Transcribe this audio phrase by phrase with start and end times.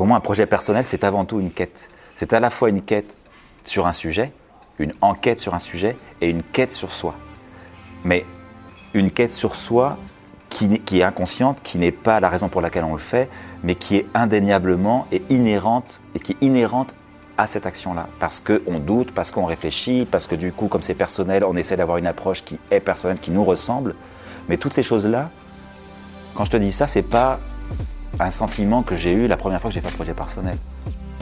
[0.00, 1.90] pour moi, un projet personnel, c'est avant tout une quête.
[2.16, 3.18] C'est à la fois une quête
[3.64, 4.32] sur un sujet,
[4.78, 7.14] une enquête sur un sujet et une quête sur soi.
[8.02, 8.24] Mais
[8.94, 9.98] une quête sur soi
[10.48, 13.28] qui, est inconsciente, qui n'est pas la raison pour laquelle on le fait,
[13.62, 16.94] mais qui est indéniablement et inhérente et qui est inhérente
[17.36, 18.08] à cette action-là.
[18.20, 21.76] Parce qu'on doute, parce qu'on réfléchit, parce que du coup, comme c'est personnel, on essaie
[21.76, 23.94] d'avoir une approche qui est personnelle, qui nous ressemble.
[24.48, 25.28] Mais toutes ces choses-là,
[26.34, 27.38] quand je te dis ça, c'est pas
[28.24, 30.56] un sentiment que j'ai eu la première fois que j'ai fait un projet personnel.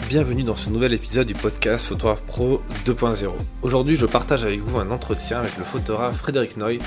[0.08, 3.30] Bienvenue dans ce nouvel épisode du podcast Photographe Pro 2.0.
[3.62, 6.78] Aujourd'hui, je partage avec vous un entretien avec le photographe Frédéric Noy,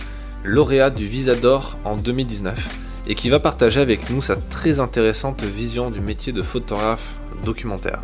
[0.44, 5.44] lauréat du Visa d'Or en 2019, et qui va partager avec nous sa très intéressante
[5.44, 8.02] vision du métier de photographe documentaire.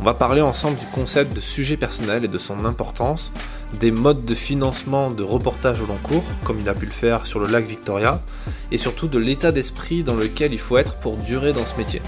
[0.00, 3.32] On va parler ensemble du concept de sujet personnel et de son importance,
[3.80, 7.26] des modes de financement de reportage au long cours, comme il a pu le faire
[7.26, 8.20] sur le lac Victoria,
[8.70, 12.02] et surtout de l'état d'esprit dans lequel il faut être pour durer dans ce métier.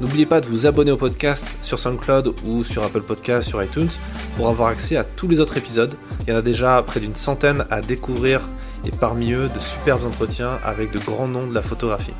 [0.00, 3.90] N'oubliez pas de vous abonner au podcast sur SoundCloud ou sur Apple Podcast, sur iTunes,
[4.36, 5.94] pour avoir accès à tous les autres épisodes.
[6.26, 8.40] Il y en a déjà près d'une centaine à découvrir,
[8.84, 12.14] et parmi eux de superbes entretiens avec de grands noms de la photographie.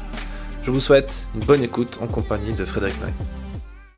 [0.62, 3.10] Je vous souhaite une bonne écoute en compagnie de Frédéric Noy.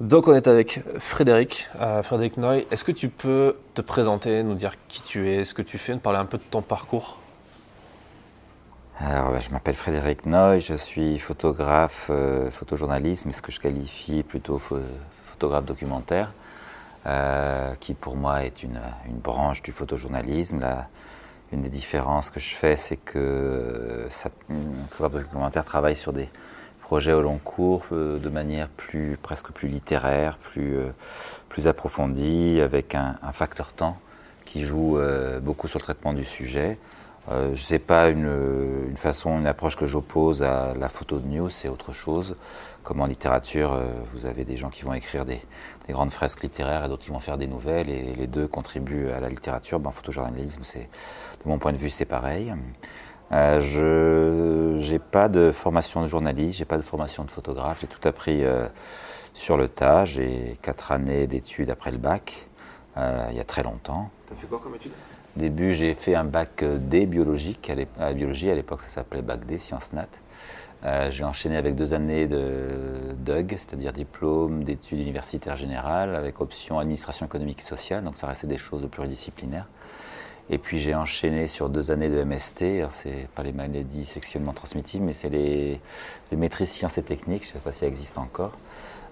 [0.00, 2.66] Donc on est avec Frédéric, euh, Frédéric Noy.
[2.70, 5.92] Est-ce que tu peux te présenter, nous dire qui tu es, ce que tu fais,
[5.92, 7.18] nous parler un peu de ton parcours?
[8.98, 14.22] Alors, je m'appelle Frédéric Noy, je suis photographe, euh, photojournaliste, mais ce que je qualifie
[14.22, 14.80] plutôt pho-
[15.26, 16.32] photographe documentaire,
[17.06, 20.64] euh, qui pour moi est une, branche du photojournalisme.
[21.52, 24.30] Une des différences que je fais, c'est que ça,
[24.90, 26.28] photographe documentaire travaille sur des
[26.84, 30.90] projets au long cours euh, de manière plus, presque plus littéraire, plus, euh,
[31.48, 33.96] plus approfondie, avec un, un facteur temps
[34.44, 36.78] qui joue euh, beaucoup sur le traitement du sujet.
[37.30, 38.28] Euh, je sais pas une,
[38.90, 42.36] une façon, une approche que j'oppose à la photo de news, c'est autre chose.
[42.82, 45.40] Comme en littérature, euh, vous avez des gens qui vont écrire des,
[45.86, 49.08] des grandes fresques littéraires et d'autres qui vont faire des nouvelles, et les deux contribuent
[49.08, 49.80] à la littérature.
[49.80, 52.52] Ben, en photojournalisme, de mon point de vue, c'est pareil.
[53.32, 57.86] Euh, je n'ai pas de formation de journaliste, j'ai pas de formation de photographe, j'ai
[57.86, 58.66] tout appris euh,
[59.32, 60.04] sur le tas.
[60.04, 62.46] J'ai quatre années d'études après le bac,
[62.96, 64.10] euh, il y a très longtemps.
[64.28, 64.92] T'as fait quoi comme étude?
[65.36, 69.22] Au début, j'ai fait un bac D biologique, à à biologie, à l'époque ça s'appelait
[69.22, 70.06] bac D, sciences nat.
[71.10, 77.24] J'ai enchaîné avec deux années de DUG, c'est-à-dire diplôme d'études universitaires générales, avec option administration
[77.24, 79.66] économique et sociale, donc ça restait des choses pluridisciplinaires.
[80.50, 85.04] Et puis j'ai enchaîné sur deux années de MST, c'est pas les maladies sexuellement transmissibles,
[85.04, 85.80] mais c'est les,
[86.30, 88.52] les maîtrises sciences et techniques, je ne sais pas si ça existe encore.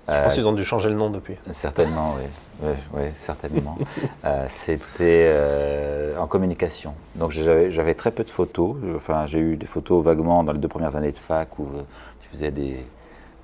[0.09, 1.37] Je Euh, pense qu'ils ont dû changer le nom depuis.
[1.53, 2.25] Certainement, oui.
[2.65, 3.79] Oui, oui, certainement.
[4.25, 6.95] Euh, C'était euh, en communication.
[7.17, 8.77] Donc j'avais très peu de photos.
[8.97, 11.83] Enfin, j'ai eu des photos vaguement dans les deux premières années de fac où euh,
[12.21, 12.77] tu faisais des,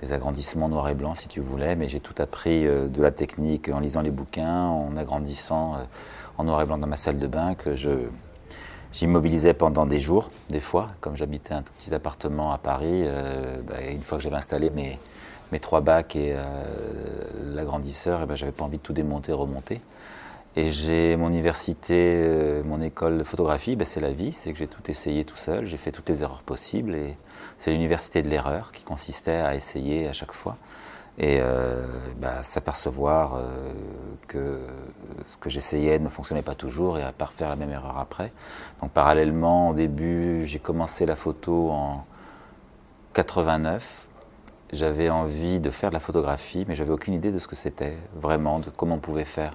[0.03, 1.75] des agrandissements noir et blanc, si tu voulais.
[1.77, 5.79] Mais j'ai tout appris euh, de la technique en lisant les bouquins, en agrandissant euh,
[6.39, 8.09] en noir et blanc dans ma salle de bain que je
[8.91, 13.03] J'immobilisais pendant des jours, des fois, comme j'habitais un tout petit appartement à Paris.
[13.05, 14.99] euh, bah, une fois que j'avais installé mes,
[15.53, 16.43] mes trois bacs et euh,
[17.55, 19.83] l'agrandisseur, et ben, j'avais pas envie de tout démonter, remonter.
[20.57, 24.59] Et j'ai mon université, euh, mon école de photographie, ben, c'est la vie, c'est que
[24.59, 26.95] j'ai tout essayé tout seul, j'ai fait toutes les erreurs possibles.
[26.95, 27.19] Et
[27.59, 30.57] c'est l'université de l'erreur qui consistait à essayer à chaque fois
[31.19, 31.85] et euh,
[32.17, 33.73] bah, s'apercevoir euh,
[34.29, 34.61] que
[35.27, 38.33] ce que j'essayais ne fonctionnait pas toujours et à pas refaire la même erreur après.
[38.81, 42.07] Donc parallèlement, au début, j'ai commencé la photo en
[43.15, 44.09] 89.
[44.73, 47.97] J'avais envie de faire de la photographie, mais j'avais aucune idée de ce que c'était
[48.15, 49.55] vraiment, de comment on pouvait faire.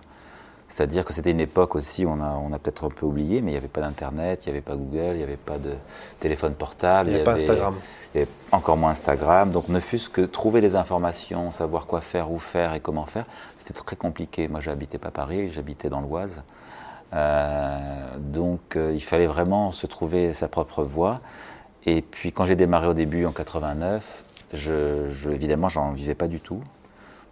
[0.73, 3.51] C'est-à-dire que c'était une époque aussi, on a, on a peut-être un peu oublié, mais
[3.51, 5.75] il n'y avait pas d'Internet, il n'y avait pas Google, il n'y avait pas de
[6.19, 7.09] téléphone portable.
[7.09, 7.75] Il n'y avait pas Instagram.
[8.15, 9.51] il y avait encore moins Instagram.
[9.51, 13.25] Donc ne fût-ce que trouver les informations, savoir quoi faire, où faire et comment faire,
[13.55, 14.47] c'était très compliqué.
[14.47, 16.41] Moi, j'habitais pas Paris, j'habitais dans l'Oise.
[17.13, 21.21] Euh, donc euh, il fallait vraiment se trouver sa propre voie.
[21.85, 24.03] Et puis quand j'ai démarré au début en 89,
[24.53, 26.63] je, je, évidemment, j'en vivais pas du tout.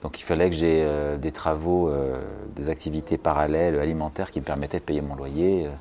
[0.02, 2.20] Donc il fallait que j'ai euh, des travaux, euh,
[2.56, 5.72] des activités parallèles alimentaires qui me permettaient de payer mon loyer, euh,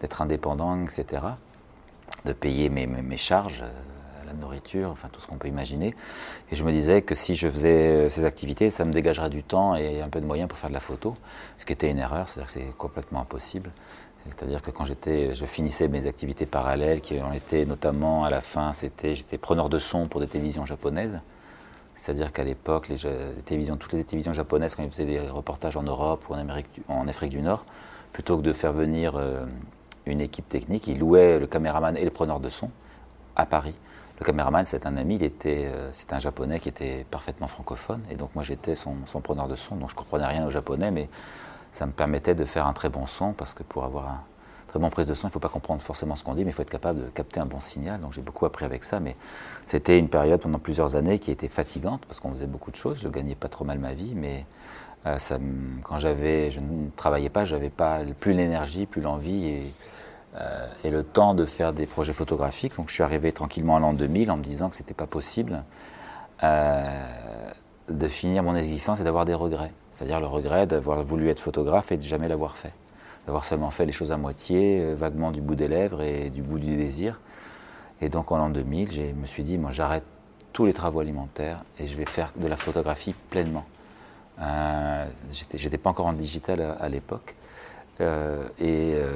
[0.00, 1.22] d'être indépendant, etc.
[2.24, 3.64] De payer mes, mes, charges,
[4.26, 5.94] la nourriture, enfin tout ce qu'on peut imaginer.
[6.50, 9.74] Et je me disais que si je faisais ces activités, ça me dégagerait du temps
[9.74, 11.16] et un peu de moyens pour faire de la photo,
[11.56, 13.70] ce qui était une erreur, c'est-à-dire que c'est complètement impossible.
[14.28, 18.40] C'est-à-dire que quand j'étais, je finissais mes activités parallèles, qui ont été notamment à la
[18.40, 21.18] fin, c'était, j'étais preneur de son pour des télévisions japonaises.
[21.94, 22.96] C'est-à-dire qu'à l'époque, les,
[23.44, 27.30] télévisions, toutes les télévisions japonaises, quand ils faisaient des reportages en Europe ou en, Afrique
[27.30, 27.64] du Nord,
[28.12, 29.44] plutôt que de faire venir euh,
[30.06, 32.70] une équipe technique, ils louaient le caméraman et le preneur de son
[33.36, 33.74] à Paris.
[34.18, 38.02] le caméraman, c'est un ami, il était, c'est un japonais qui était parfaitement francophone.
[38.10, 40.90] Et donc moi j'étais son, son preneur de son, donc je comprenais rien au japonais,
[40.90, 41.08] mais
[41.70, 44.20] ça me permettait de faire un très bon son, parce que pour avoir un
[44.72, 46.50] très bon prise de son, il ne faut pas comprendre forcément ce qu'on dit, mais
[46.50, 48.00] il faut être capable de capter un bon signal.
[48.00, 49.16] Donc j'ai beaucoup appris avec ça, mais
[49.66, 53.02] c'était une période pendant plusieurs années qui était fatigante, parce qu'on faisait beaucoup de choses.
[53.02, 54.46] Je gagnais pas trop mal ma vie, mais
[55.04, 55.18] euh,
[55.82, 59.74] quand j'avais, je ne travaillais pas, j'avais pas plus l'énergie, plus l'envie et,
[60.36, 62.74] euh, et, le temps de faire des projets photographiques.
[62.76, 65.64] Donc je suis arrivé tranquillement à l'an 2000 en me disant que c'était pas possible
[66.44, 67.12] euh,
[67.90, 69.72] de finir mon existence et d'avoir des regrets.
[69.90, 72.72] C'est-à-dire le regret d'avoir voulu être photographe et de jamais l'avoir fait.
[73.26, 76.42] D'avoir seulement fait les choses à moitié, euh, vaguement du bout des lèvres et du
[76.42, 77.20] bout du désir.
[78.00, 80.04] Et donc en l'an 2000, je me suis dit, moi j'arrête
[80.52, 83.64] tous les travaux alimentaires et je vais faire de la photographie pleinement.
[84.40, 85.06] Euh,
[85.54, 87.36] J'étais pas encore en digital à, l'époque.
[88.00, 89.12] Euh, et euh,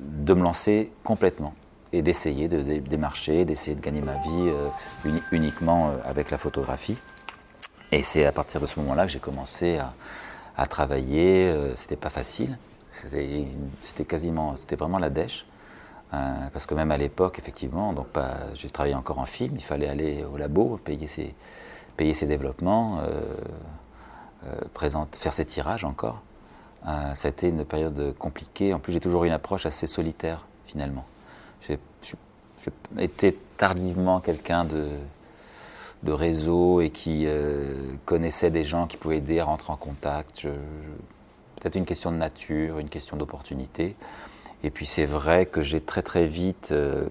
[0.00, 1.54] de me lancer complètement
[1.92, 4.52] et d'essayer de, démarcher, d'essayer de gagner ma vie
[5.30, 6.96] uniquement avec la photographie.
[7.92, 9.78] Et c'est à partir de ce moment-là que j'ai commencé
[10.56, 11.48] à, travailler.
[11.48, 12.58] Euh, c'était pas facile.
[12.92, 15.46] C'était quasiment, c'était vraiment la dèche.
[16.14, 18.06] Euh, parce que même à l'époque, effectivement, donc
[18.54, 21.34] j'ai travaillé encore en film, il fallait aller au labo, payer ses,
[21.96, 23.34] payer ses développements, euh,
[25.12, 26.22] faire ses tirages encore.
[26.84, 28.72] ça a été une période compliquée.
[28.72, 31.04] En plus, j'ai toujours eu une approche assez solitaire, finalement.
[31.60, 31.78] J'ai
[32.98, 34.88] été tardivement quelqu'un de,
[36.02, 37.74] de réseau et qui euh,
[38.04, 40.46] connaissait des gens qui pouvaient aider à rentrer en contact.
[41.60, 43.96] Peut-être une question de nature, une question d'opportunité.
[44.62, 47.08] Et puis c'est vrai que j'ai très très vite euh,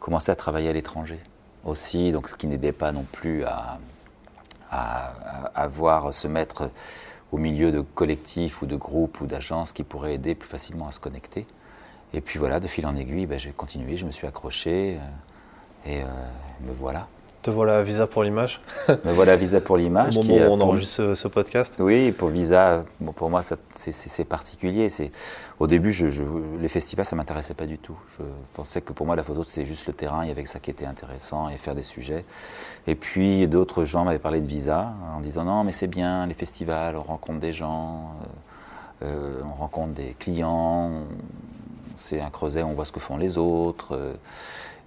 [0.00, 1.18] commencé à travailler à l'étranger
[1.64, 3.78] aussi, donc ce qui n'aidait pas non plus à,
[6.12, 6.70] se mettre
[7.32, 10.92] au milieu de collectifs ou de groupes ou d'agences qui pourraient aider plus facilement à
[10.92, 11.46] se connecter.
[12.14, 14.98] Et puis voilà, de fil en aiguille, ben, j'ai continué, je me suis accroché
[15.86, 16.02] euh, et
[16.64, 17.08] me voilà.
[17.46, 18.60] Te voilà Visa pour l'image.
[18.88, 20.18] Me voilà Visa pour l'image.
[20.18, 21.76] Au moment où on enregistre ce, podcast.
[21.78, 22.84] Oui, pour Visa,
[23.14, 23.40] pour moi,
[23.70, 24.88] c'est particulier.
[25.60, 26.24] Au début, je,
[26.60, 27.96] les festivals, ça ne m'intéressait pas du tout.
[28.18, 30.48] Je pensais que pour moi, la photo, c'était juste le terrain, il y avait que
[30.48, 32.24] ça qui était intéressant et faire des sujets.
[32.88, 36.34] Et puis, d'autres gens m'avaient parlé de Visa en disant non, mais c'est bien, les
[36.34, 38.10] festivals, on rencontre des gens,
[39.02, 40.90] euh, euh, on rencontre des clients,
[41.94, 43.94] c'est un creuset, on voit ce que font les autres.
[43.94, 44.14] Euh,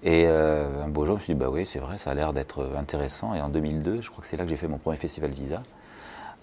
[0.03, 2.13] et euh, un beau jour, je me suis dit, bah oui, c'est vrai, ça a
[2.13, 3.33] l'air d'être intéressant.
[3.35, 5.61] Et en 2002, je crois que c'est là que j'ai fait mon premier festival Visa.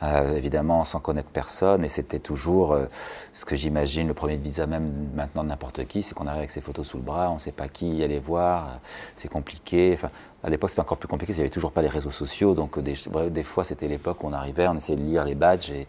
[0.03, 1.83] Euh, évidemment, sans connaître personne.
[1.83, 2.85] Et c'était toujours euh,
[3.33, 6.61] ce que j'imagine, le premier visa, même maintenant n'importe qui, c'est qu'on arrive avec ses
[6.61, 8.79] photos sous le bras, on ne sait pas qui aller voir,
[9.17, 9.93] c'est compliqué.
[9.95, 10.11] Enfin,
[10.45, 12.53] à l'époque, c'était encore plus compliqué, il n'y avait toujours pas les réseaux sociaux.
[12.53, 12.95] Donc, des,
[13.31, 15.87] des fois, c'était l'époque où on arrivait, on essayait de lire les badges et,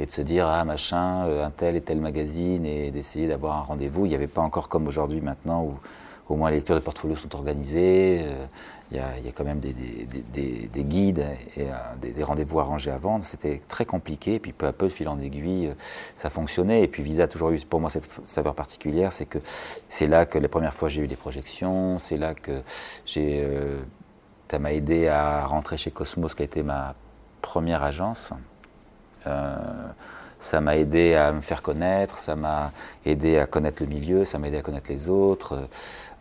[0.00, 3.62] et de se dire, ah, machin, un tel et tel magazine, et d'essayer d'avoir un
[3.62, 4.04] rendez-vous.
[4.04, 5.78] Il n'y avait pas encore comme aujourd'hui, maintenant, où
[6.28, 8.46] au moins les lectures de portfolio sont organisées, euh,
[8.90, 9.74] il y, a quand même des,
[10.84, 11.26] guides
[11.56, 13.24] et euh, des, rendez-vous arrangés à vendre.
[13.24, 15.74] C'était très compliqué, puis peu à peu, de fil en aiguille, euh,
[16.14, 16.82] ça fonctionnait.
[16.82, 19.38] Et puis Visa a toujours eu pour moi cette saveur particulière, c'est que
[19.88, 22.62] c'est là que les premières fois j'ai eu des projections, c'est là que
[23.04, 23.46] j'ai,
[24.48, 26.94] ça m'a aidé à rentrer chez Cosmos, qui a été ma
[27.42, 28.32] première agence
[30.44, 32.70] ça m'a aidé à me faire connaître, ça m'a
[33.06, 35.68] aidé à connaître le milieu, ça m'a aidé à connaître les autres.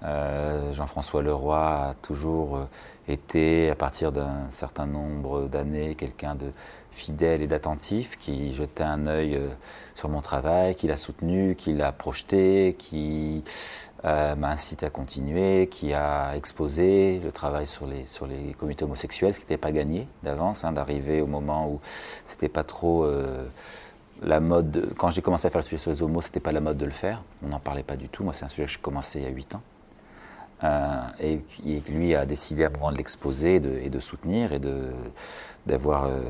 [0.05, 2.65] Euh, Jean-François Leroy a toujours euh,
[3.09, 6.51] été, à partir d'un certain nombre d'années, quelqu'un de
[6.91, 9.49] fidèle et d'attentif, qui jetait un œil euh,
[9.93, 13.43] sur mon travail, qui l'a soutenu, qui l'a projeté, qui
[14.05, 19.33] m'a incité à continuer, qui a exposé le travail sur les, sur les comités homosexuels,
[19.33, 21.79] ce qui n'était pas gagné d'avance, hein, d'arriver au moment où
[22.25, 23.07] c'était pas trop
[24.23, 26.61] la mode, quand j'ai commencé à faire le sujet sur les homos, c'était pas la
[26.61, 27.23] mode de le faire.
[27.43, 28.23] On n'en parlait pas du tout.
[28.23, 29.61] Moi, c'est un sujet que j'ai commencé il y a 8 ans.
[30.63, 31.39] Euh, et,
[31.89, 34.61] lui a décidé à moment de l'exposer et de soutenir et
[35.65, 36.21] d'avoir euh,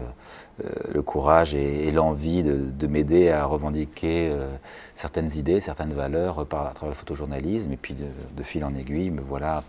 [0.63, 4.35] euh, le courage et, l'envie de, m'aider à revendiquer
[4.95, 7.71] certaines idées, certaines valeurs par, à travers le photojournalisme.
[7.73, 9.63] Et puis de, fil en aiguille, me voilà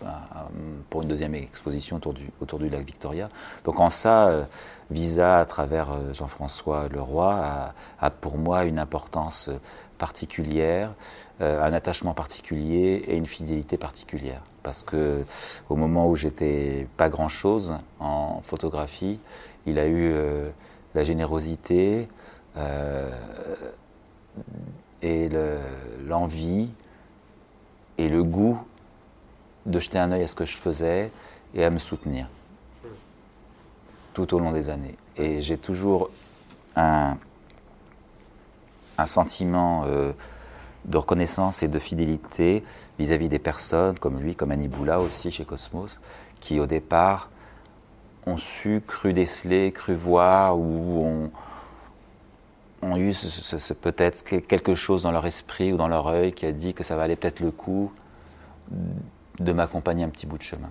[0.89, 2.01] pour une deuxième exposition
[2.41, 3.29] autour du, lac Victoria.
[3.63, 4.47] Donc en ça,
[4.89, 9.49] Visa, à travers Jean-François Leroy, a, pour moi une importance
[9.97, 10.93] particulière,
[11.39, 14.41] un attachement particulier et une fidélité particulière.
[14.65, 15.23] Parce que
[15.69, 19.19] au moment où j'étais pas grand-chose en photographie,
[19.67, 20.11] il a eu
[20.95, 22.07] la générosité
[22.57, 23.11] euh,
[25.03, 25.29] et
[26.07, 26.71] l'envie
[27.99, 28.59] et le goût
[29.67, 31.11] de jeter un œil à ce que je faisais
[31.53, 32.27] et à me soutenir
[34.15, 34.95] tout au long des années.
[35.15, 36.09] Et j'ai toujours
[36.75, 37.17] un,
[38.97, 40.11] un sentiment euh,
[40.85, 42.63] de reconnaissance et de fidélité
[42.99, 45.99] vis-à-vis des personnes comme lui, comme Annie Boula aussi chez Cosmos,
[46.39, 47.29] qui au départ
[48.25, 51.31] ont su, cru déceler, cru voir, ou ont,
[52.81, 53.13] ont eu
[53.81, 56.95] peut-être quelque chose dans leur esprit ou dans leur œil qui a dit que ça
[56.95, 57.91] valait peut-être le coup
[59.39, 60.69] de m'accompagner un petit bout de chemin.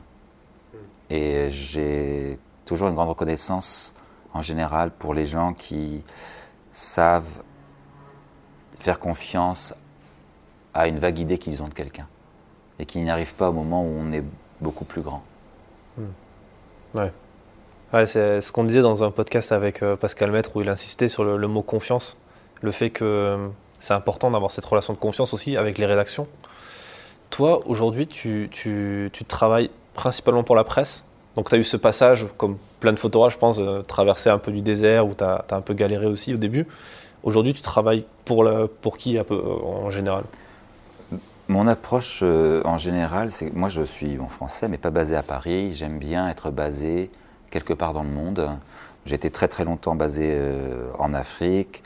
[1.10, 3.94] Et j'ai toujours une grande reconnaissance
[4.32, 6.02] en général pour les gens qui
[6.72, 7.42] savent
[8.78, 9.74] faire confiance
[10.74, 12.06] à une vague idée qu'ils ont de quelqu'un
[12.78, 14.24] et qui n'y arrivent pas au moment où on est
[14.60, 15.22] beaucoup plus grand.
[15.96, 16.98] Hmm.
[16.98, 18.06] Ouais.
[18.06, 21.24] c'est ce qu'on disait dans un podcast avec euh, Pascal Maître où il insistait sur
[21.24, 22.16] le, mot confiance,
[22.60, 26.26] le fait que euh, c'est important d'avoir cette relation de confiance aussi avec les rédactions.
[27.30, 31.04] Toi, aujourd'hui, tu, tu, tu, travailles principalement pour la presse.
[31.34, 34.38] Donc, tu as eu ce passage, comme plein de photographes, je pense, euh, traverser un
[34.38, 36.66] peu du désert où tu as, un peu galéré aussi au début.
[37.24, 38.48] Aujourd'hui, tu travailles pour,
[38.82, 40.24] pour qui peu, en général?
[41.48, 45.22] Mon approche euh, en général, c'est moi je suis en français, mais pas basé à
[45.22, 45.72] Paris.
[45.74, 47.10] J'aime bien être basé
[47.50, 48.50] quelque part dans le monde.
[49.04, 51.82] J'ai été très très longtemps basé euh, en Afrique.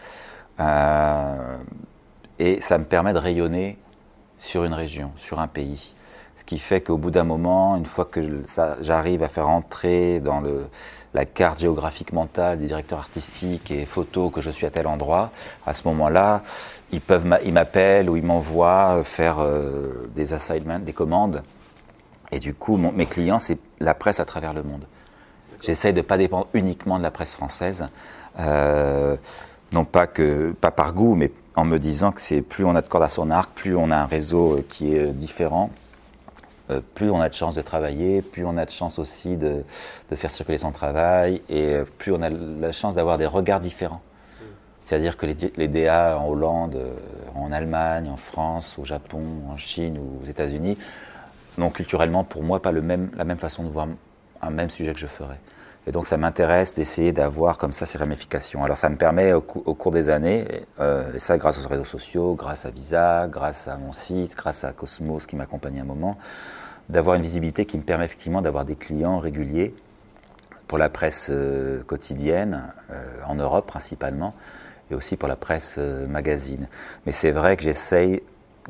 [0.61, 1.57] Euh,
[2.39, 3.79] et ça me permet de rayonner
[4.37, 5.95] sur une région, sur un pays.
[6.39, 8.21] Ce qui fait qu'au bout d'un moment, une fois que
[8.81, 10.69] j'arrive à faire entrer dans le,
[11.13, 15.33] la carte géographique mentale des directeurs artistiques et photos que je suis à tel endroit,
[15.67, 16.45] à ce moment-là,
[16.93, 21.43] ils peuvent ils m'appellent ou ils m'envoient faire euh, des assignments, des commandes.
[22.31, 24.85] Et du coup, mes clients, c'est la presse à travers le monde.
[25.61, 27.89] J'essaye de ne pas dépendre uniquement de la presse française,
[28.39, 29.17] euh,
[29.73, 32.81] non pas que pas par goût, mais en me disant que c'est plus on a
[32.81, 35.73] de cordes à son arc, plus on a un réseau qui est différent,
[36.71, 39.65] euh, plus on a de chances de travailler, plus on a de chances aussi de,
[40.11, 44.03] de faire circuler son travail, et plus on a la chance d'avoir des regards différents.
[44.89, 46.95] C'est-à-dire que les, DA en Hollande, euh,
[47.35, 50.79] en Allemagne, en France, au Japon, en Chine ou aux États-Unis
[51.59, 53.87] n'ont culturellement, pour moi, pas le même, la même façon de voir
[54.41, 55.39] un même sujet que je ferais.
[55.87, 58.65] Et donc ça m'intéresse d'essayer d'avoir comme ça ces ramifications.
[58.65, 60.47] Alors ça me permet au, cours des années,
[60.81, 64.65] euh, et ça grâce aux réseaux sociaux, grâce à Visa, grâce à mon site, grâce
[64.65, 66.17] à Cosmos qui m'accompagne un moment,
[66.89, 69.75] d'avoir une visibilité qui me permet effectivement d'avoir des clients réguliers
[70.67, 72.73] pour la presse euh, quotidienne,
[73.27, 74.35] en Europe principalement,
[74.91, 76.69] et aussi pour la presse euh, magazine.
[77.07, 78.23] Mais c'est vrai que j'essaye,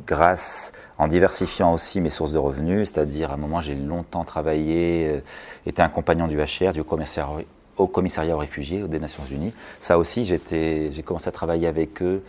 [0.07, 5.09] grâce, en diversifiant aussi mes sources de revenus, c'est-à-dire à un moment j'ai longtemps travaillé,
[5.09, 5.21] euh,
[5.67, 7.45] été un compagnon du HR, du commissariat,
[7.77, 9.55] au commissariat aux réfugiés des Nations Unies.
[9.79, 12.25] Ça aussi, j'ai commencé à travailler avec eux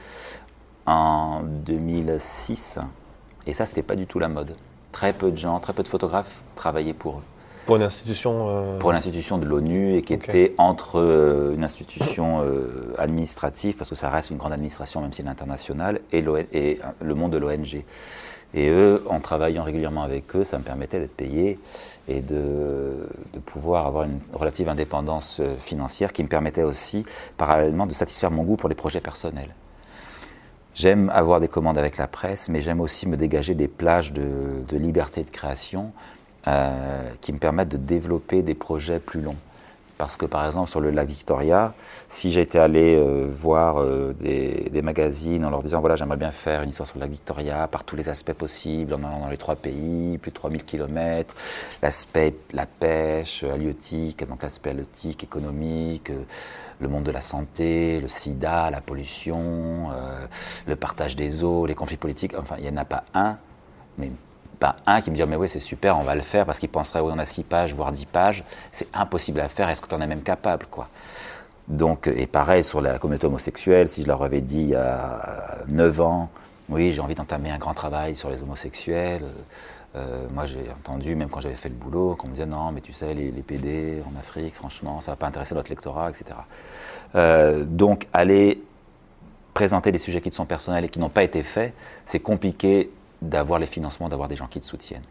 [0.85, 2.79] en 2006,
[3.47, 4.55] et ça, c'était pas du tout la mode.
[4.91, 7.23] Très peu de gens, très peu de photographes travaillaient pour eux.
[7.69, 12.41] Pour une institution euh, Pour l'institution de l'ONU et qui était entre euh, une institution
[12.41, 16.23] euh, administrative, parce que ça reste une grande administration, même si elle est internationale, et,
[16.51, 17.83] et le monde de l'ONG.
[18.55, 21.59] Et eux, en travaillant régulièrement avec eux, ça me permettait d'être payé
[22.07, 27.05] et de, de, pouvoir avoir une relative indépendance financière qui me permettait aussi,
[27.37, 29.53] parallèlement, de satisfaire mon goût pour les projets personnels.
[30.79, 34.77] J'aime avoir des commandes avec la presse, mais j'aime aussi me dégager des plages de,
[34.77, 35.91] liberté de création
[36.47, 39.35] euh, qui me permettent de développer des projets plus longs.
[39.99, 41.73] Parce que par exemple sur le lac Victoria,
[42.07, 46.61] si j'étais allé euh, voir euh, des, magazines en leur disant voilà j'aimerais bien faire
[46.61, 49.35] une histoire sur le lac Victoria par tous les aspects possibles, en allant dans les
[49.35, 51.35] trois pays, plus de 3000 km,
[51.81, 56.13] l'aspect la pêche halieutique, donc l'aspect halieutique, économique,
[56.79, 59.89] le monde de la santé, le sida, la pollution,
[60.65, 63.37] le partage des eaux, les conflits politiques, enfin il n'y en a pas un,
[63.97, 64.11] mais
[64.59, 66.59] pas un qui me dit oh, mais oui c'est super on va le faire parce
[66.59, 69.81] qu'il penserait oui on a six pages voire dix pages c'est impossible à faire est-ce
[69.81, 70.89] que tu en es même capable quoi?
[71.67, 75.59] Donc et pareil sur la communauté homosexuelle si je leur avais dit il y a
[75.67, 76.29] 9 ans
[76.67, 79.23] oui j'ai envie d'entamer un grand travail sur les homosexuels
[79.95, 82.81] euh, moi j'ai entendu même quand j'avais fait le boulot qu'on me disait non mais
[82.81, 86.25] tu sais les, PD en Afrique franchement ça va pas intéresser notre lectorat etc
[87.15, 88.61] euh, donc aller
[89.53, 91.73] présenter des sujets qui te sont personnels et qui n'ont pas été faits
[92.05, 92.89] c'est compliqué
[93.21, 95.03] d'avoir les financements, d'avoir des gens qui te soutiennent.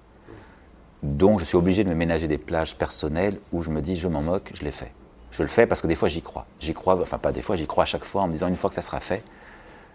[1.03, 4.09] Donc je suis obligé de me ménager des plages personnelles où je me dis je
[4.09, 4.93] m'en moque, je l'ai fait.
[5.31, 6.47] Je le fais parce que des fois j'y crois.
[6.59, 8.57] J'y crois, enfin pas des fois, j'y crois à chaque fois en me disant une
[8.57, 9.23] fois que ça sera fait,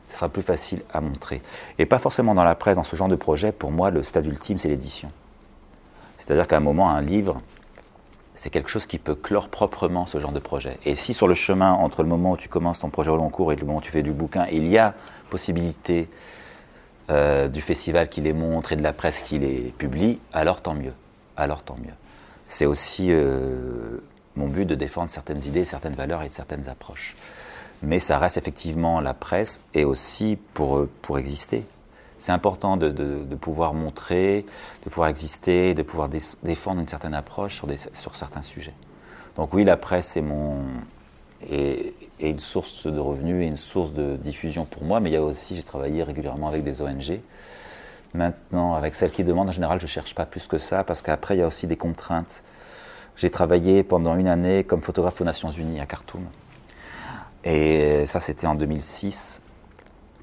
[0.08, 1.41] ce sera plus facile à montrer.
[1.79, 4.25] Et pas forcément dans la presse, dans ce genre de projet, pour moi le stade
[4.25, 5.12] ultime c'est l'édition.
[6.17, 7.41] C'est-à-dire qu'à un moment, un livre,
[8.36, 10.79] c'est quelque chose qui peut clore proprement ce genre de projet.
[10.86, 13.29] Et si sur le chemin, entre le moment où tu commences ton projet au long
[13.29, 14.93] cours et le moment où tu fais du bouquin, il y a
[15.29, 16.08] possibilité
[17.10, 20.74] euh, du festival qui les montre et de la presse qui les publie, alors tant
[20.74, 20.93] mieux.
[21.36, 21.93] Alors tant mieux.
[22.48, 23.98] C'est aussi euh,
[24.36, 27.15] mon but de défendre certaines idées, certaines valeurs et certaines approches.
[27.81, 31.65] Mais ça reste effectivement la presse et aussi pour, pour exister.
[32.19, 34.45] c'est important de, pouvoir montrer,
[34.86, 36.07] de pouvoir exister, de pouvoir
[36.43, 38.74] défendre une certaine approche sur, des, sur certains sujets.
[39.36, 40.62] Donc oui, la presse est, mon,
[41.50, 45.17] est, une source de revenus et une source de diffusion pour moi, mais il y
[45.17, 47.20] a aussi, j'ai travaillé régulièrement avec des ONG.
[48.13, 51.01] Maintenant, avec celles qui demandent, en général, je ne cherche pas plus que ça, parce
[51.01, 52.43] qu'après, il y a aussi des contraintes.
[53.15, 56.25] J'ai travaillé pendant une année comme photographe aux Nations Unies à Khartoum.
[57.43, 59.41] Et ça, c'était en 2006,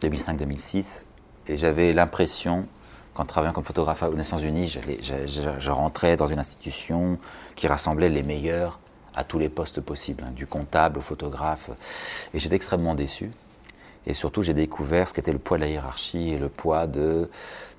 [0.01, 1.05] 2005-2006.
[1.49, 2.67] Et j'avais l'impression,
[3.15, 7.19] qu'en travaillant comme photographe aux Nations Unies, je, rentrais dans une institution
[7.57, 8.80] qui rassemblait les meilleurs
[9.15, 11.71] à tous les postes possibles, hein, du comptable au photographe.
[12.35, 13.31] Et j'étais extrêmement déçu.
[14.07, 17.29] Et surtout, j'ai découvert ce qu'était le poids de la hiérarchie et le poids de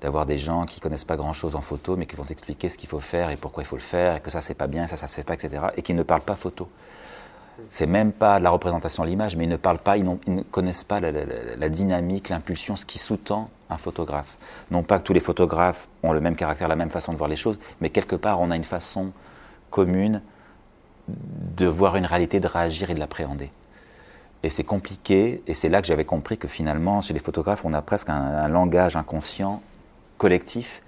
[0.00, 2.88] d'avoir des gens qui connaissent pas grand-chose en photo, mais qui vont t'expliquer ce qu'il
[2.88, 4.96] faut faire et pourquoi il faut le faire, et que ça c'est pas bien, ça
[4.96, 5.62] ça se fait pas, etc.
[5.76, 6.68] Et qui ne parlent pas photo.
[7.70, 10.84] C'est même pas la représentation de l'image, mais ils ne parlent pas, ils, ne connaissent
[10.84, 14.36] pas la, dynamique, l'impulsion, ce qui sous-tend un photographe.
[14.70, 17.28] Non pas que tous les photographes ont le même caractère, la même façon de voir
[17.28, 19.12] les choses, mais quelque part on a une façon
[19.70, 20.22] commune
[21.08, 23.50] de voir une réalité, de réagir et de l'appréhender.
[24.42, 27.72] Et c'est compliqué, et c'est là que j'avais compris que finalement, chez les photographes, on
[27.74, 29.62] a presque un, langage inconscient,
[30.18, 30.82] collectif,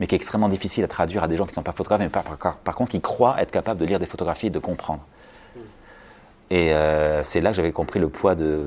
[0.00, 2.00] mais qui est extrêmement difficile à traduire à des gens qui ne sont pas photographes,
[2.00, 5.02] mais par, contre qui croient être capables de lire des photographies et de comprendre.
[6.50, 8.62] Et euh, c'est là que j'avais compris le poids de,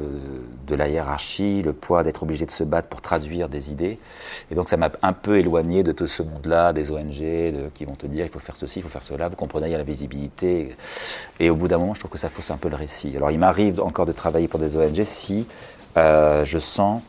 [0.69, 3.99] la hiérarchie, le poids d'être obligé de se battre pour traduire des idées.
[4.51, 7.95] Et donc ça m'a un peu éloigné de tout ce monde-là, des ONG qui vont
[7.95, 9.29] te dire il faut faire ceci, il faut faire cela.
[9.29, 10.75] Vous comprenez, il y a la visibilité.
[11.39, 13.15] Et au bout d'un moment, je trouve que ça fausse un peu le récit.
[13.15, 15.47] Alors il m'arrive encore de travailler pour des ONG si
[15.97, 17.01] euh, je sens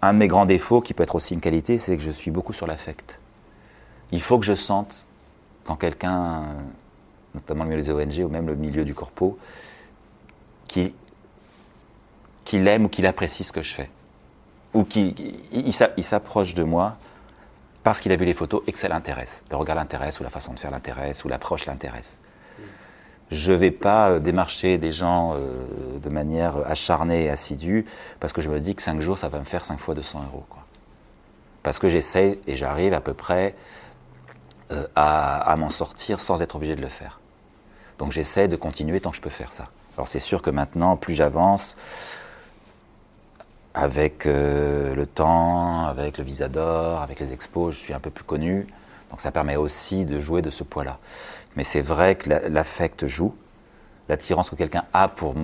[0.00, 2.30] un de mes grands défauts, qui peut être aussi une qualité, c'est que je suis
[2.30, 3.18] beaucoup sur l'affect.
[4.12, 5.06] Il faut que je sente
[5.64, 6.44] quand quelqu'un
[7.38, 9.38] notamment le milieu des ONG ou même le milieu du corpo,
[10.66, 10.94] qui,
[12.44, 13.90] qui l'aime ou qui apprécie ce que je fais.
[14.74, 15.14] Ou qui
[16.02, 16.98] s'approche de moi
[17.82, 19.42] parce qu'il a vu les photos et que ça l'intéresse.
[19.50, 22.18] Le regard l'intéresse, ou la façon de faire l'intéresse, ou l'approche l'intéresse.
[23.30, 27.84] Je ne vais pas euh, démarcher des gens euh, de manière acharnée et assidue
[28.20, 30.22] parce que je me dis que 5 jours, ça va me faire 5 fois 200
[30.32, 30.44] euros.
[31.62, 33.54] Parce que j'essaie et j'arrive à peu près
[34.70, 37.17] euh, à, m'en sortir sans être obligé de le faire.
[37.98, 39.68] Donc j'essaie de continuer tant que je peux faire ça.
[39.96, 41.76] Alors c'est sûr que maintenant, plus j'avance,
[43.74, 48.10] avec euh, le temps, avec le visa d'or, avec les expos, je suis un peu
[48.10, 48.66] plus connu.
[49.10, 50.98] Donc ça permet aussi de jouer de ce poids-là.
[51.56, 53.34] Mais c'est vrai que l'affect joue,
[54.08, 55.34] l'attirance que quelqu'un a pour,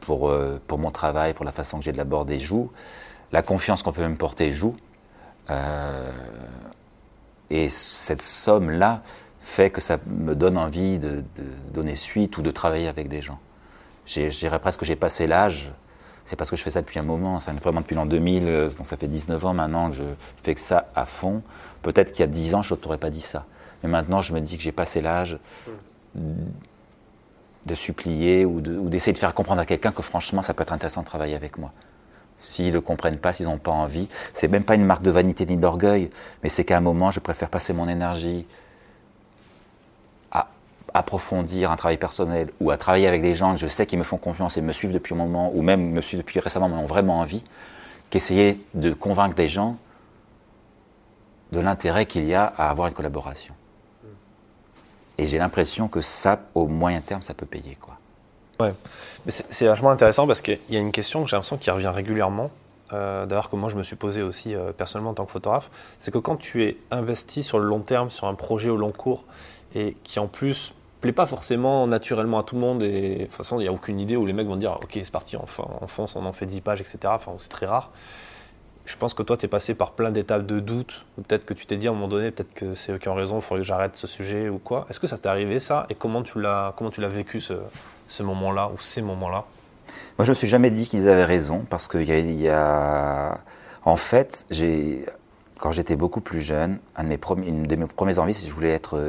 [0.00, 2.70] pour, euh, pour mon travail, pour la façon que j'ai de l'aborder joue,
[3.32, 4.74] la confiance qu'on peut me porter joue.
[5.50, 6.10] Euh,
[7.50, 9.02] et cette somme-là
[9.44, 11.22] fait que ça me donne envie de,
[11.72, 13.38] donner suite ou de travailler avec des gens.
[14.06, 15.70] Je dirais presque que j'ai passé l'âge,
[16.24, 18.70] c'est parce que je fais ça depuis un moment, ça vraiment depuis l'an 2000, euh,
[18.70, 20.04] donc ça fait 19 ans maintenant que je
[20.42, 21.42] fais que ça à fond.
[21.82, 23.44] Peut-être qu'il y a 10 ans, je ne t'aurais pas dit ça.
[23.82, 25.38] Mais maintenant, je me dis que j'ai passé l'âge
[26.14, 31.02] de supplier ou d'essayer de, faire comprendre à quelqu'un que franchement, ça peut être intéressant
[31.02, 31.72] de travailler avec moi
[32.40, 34.08] s'ils ne le comprennent pas, s'ils n'ont pas envie.
[34.32, 36.10] C'est même pas une marque de vanité ni d'orgueil,
[36.42, 38.46] mais c'est qu'à un moment, je préfère passer mon énergie
[40.94, 44.04] approfondir un travail personnel ou à travailler avec des gens que je sais qui me
[44.04, 46.76] font confiance et me suivent depuis un moment, ou même me suivent depuis récemment, mais
[46.76, 47.42] ont vraiment envie,
[48.10, 49.76] qu'essayer de convaincre des gens
[51.52, 53.54] de l'intérêt qu'il y a à avoir une collaboration.
[55.18, 57.76] Et j'ai l'impression que ça, au moyen terme, ça peut payer.
[57.80, 57.98] Quoi.
[58.60, 58.72] Ouais,
[59.26, 61.88] mais c'est vachement intéressant parce qu'il y a une question que j'ai l'impression qui revient
[61.92, 62.50] régulièrement,
[62.92, 65.70] euh, d'ailleurs que moi je me suis posé aussi euh, personnellement en tant que photographe,
[65.98, 68.92] c'est que quand tu es investi sur le long terme, sur un projet au long
[68.92, 69.24] cours,
[69.74, 70.72] et qui en plus
[71.04, 73.72] plaît pas forcément naturellement à tout le monde, et de toute façon il n'y a
[73.72, 75.44] aucune idée où les mecs vont dire ok c'est parti, on,
[75.80, 76.98] on fonce, on en fait 10 pages, etc.
[77.08, 77.90] Enfin c'est très rare.
[78.86, 81.54] Je pense que toi, tu es passé par plein d'étapes de doute, ou peut-être que
[81.54, 83.62] tu t'es dit à un moment donné, peut-être que c'est eux qui raison, il faudrait
[83.62, 84.84] que j'arrête ce sujet ou quoi.
[84.90, 85.86] Est-ce que ça t'est arrivé ça?
[85.88, 86.74] Et comment tu l'as
[87.08, 87.54] vécu ce,
[88.08, 89.44] ce moment-là ou ces moments-là?
[90.18, 93.38] Moi, je me suis jamais dit qu'ils avaient raison parce qu'il y, a,
[93.86, 94.46] En fait,
[95.58, 98.42] quand j'étais beaucoup plus jeune, un de mes premiers, une de mes premières envies, c'est
[98.42, 99.08] que je voulais être euh,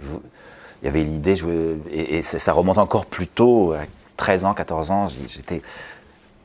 [0.00, 1.34] il y avait l'idée,
[1.90, 3.84] et, et ça remonte encore plus tôt, à
[4.16, 5.62] 13 ans, 14 ans, j'étais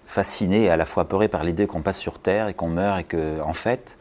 [0.06, 3.00] fasciné et à la fois apeuré par l'idée qu'on passe sur Terre et qu'on meurt
[3.00, 3.98] et que, en fait,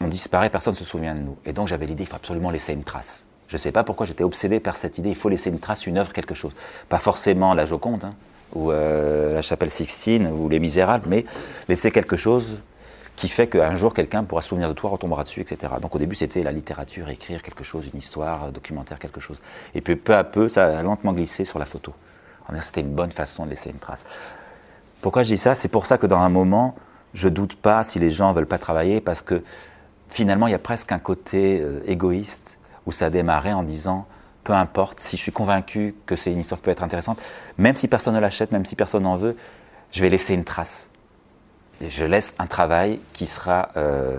[0.00, 1.36] on disparaît, personne ne se souvient de nous.
[1.44, 3.24] Et donc j'avais l'idée, il faut absolument laisser une trace.
[3.48, 5.86] Je ne sais pas pourquoi j'étais obsédé par cette idée, il faut laisser une trace,
[5.86, 6.52] une œuvre, quelque chose.
[6.88, 8.14] Pas forcément la Joconde, hein,
[8.54, 11.24] ou euh, la Chapelle Sixtine, ou Les Misérables, mais
[11.68, 12.58] laisser quelque chose
[13.16, 15.72] qui fait qu'un jour quelqu'un pourra se souvenir de toi, retombera dessus, etc.
[15.80, 19.38] Donc au début c'était la littérature, écrire quelque chose, une histoire, documentaire, quelque chose.
[19.74, 21.92] Et puis peu à peu ça a lentement glissé sur la photo.
[22.62, 24.06] C'était une bonne façon de laisser une trace.
[25.02, 25.54] Pourquoi je dis ça?
[25.54, 26.76] C'est pour ça que dans un moment,
[27.12, 29.42] je doute pas si les gens veulent pas travailler, parce que
[30.08, 34.06] finalement, il y a presque un côté euh, égoïste où ça a démarré en disant
[34.44, 37.20] peu importe, si je suis convaincu que c'est une histoire qui peut être intéressante,
[37.58, 39.36] même si personne ne l'achète, même si personne n'en veut,
[39.90, 40.85] je vais laisser une trace.
[41.80, 44.18] Je laisse un travail qui sera euh,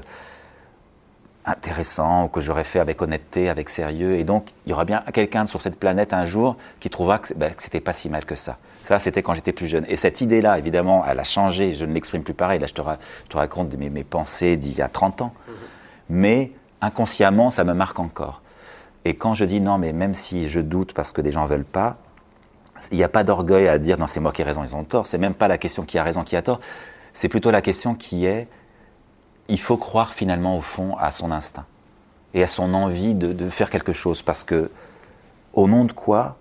[1.46, 4.16] intéressant, ou que j'aurais fait avec honnêteté, avec sérieux.
[4.16, 7.34] Et donc, il y aura bien quelqu'un sur cette planète un jour qui trouvera que,
[7.34, 8.58] ben, que c'était pas si mal que ça.
[8.88, 9.86] Ça, c'était quand j'étais plus jeune.
[9.88, 11.74] Et cette idée-là, évidemment, elle a changé.
[11.74, 12.60] Je ne l'exprime plus pareil.
[12.60, 15.34] Là, je te, je te raconte mes, mes pensées d'il y a 30 ans.
[15.48, 15.54] Mhm.
[16.10, 18.42] Mais inconsciemment, ça me marque encore.
[19.04, 21.64] Et quand je dis non, mais même si je doute parce que des gens veulent
[21.64, 21.98] pas,
[22.92, 24.84] il n'y a pas d'orgueil à dire non, c'est moi qui ai raison, ils ont
[24.84, 25.08] tort.
[25.08, 26.60] C'est même pas la question qui a raison, qui a tort.
[27.18, 28.48] C'est plutôt la question qui est
[29.48, 31.66] il faut croire finalement au fond à son instinct
[32.36, 34.70] et à son envie de, faire quelque chose parce que
[35.54, 36.38] au nom de quoi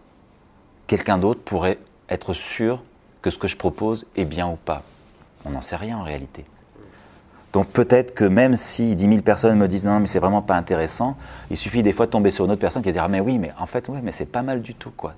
[0.87, 1.79] quelqu'un d'autre pourrait
[2.11, 2.83] être sûr
[3.23, 4.83] que ce que je propose est bien ou pas.
[5.47, 6.45] On n'en sait rien en réalité.
[7.55, 10.57] Donc peut-être que même si 10 000 personnes me disent non, mais c'est vraiment pas
[10.57, 11.17] intéressant,
[11.51, 13.21] il suffit des fois de tomber sur une autre personne qui va dire ah, mais
[13.21, 15.15] oui, mais en fait, ouais, mais c'est pas mal du tout, quoi.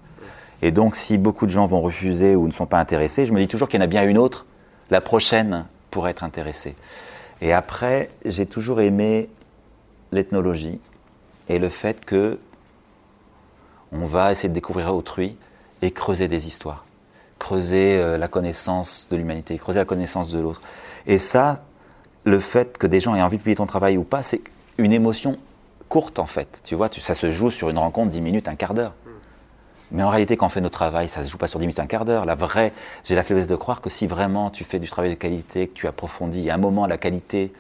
[0.63, 3.41] Et donc si beaucoup de gens vont refuser ou ne sont pas intéressés, je me
[3.41, 4.47] dis toujours qu'il y en a bien une autre,
[4.91, 6.75] la prochaine pourrait être intéressée.
[7.41, 9.29] Et après, j'ai toujours aimé
[10.13, 10.81] l'ethnologie
[11.49, 12.39] et le fait que
[13.93, 15.37] on va essayer de découvrir autrui
[15.81, 16.85] et creuser des histoires,
[17.39, 20.61] creuser euh, la connaissance de l'humanité, creuser la connaissance de l'autre.
[21.07, 21.65] Et ça,
[22.25, 24.43] le fait que des gens aient envie de payer ton travail ou pas, c'est
[24.77, 25.39] une émotion
[25.89, 26.61] courte en fait.
[26.65, 28.95] Tu vois, ça se joue sur une rencontre 10 minutes, un quart d'heure.
[29.91, 31.67] Mais en réalité, quand on fait notre travail, ça ne se joue pas sur 10
[31.67, 32.25] minutes, un quart d'heure.
[32.25, 32.73] La vraie,
[33.05, 35.75] j'ai la faiblesse de croire que si vraiment tu fais du travail de qualité, que
[35.75, 37.53] tu approfondis, à un moment, la qualité,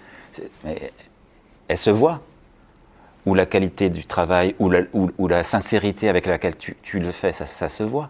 [1.68, 2.20] elle se voit.
[3.26, 7.68] Ou la qualité du travail, ou la, sincérité avec laquelle tu, le fais, ça, ça,
[7.68, 8.08] se voit.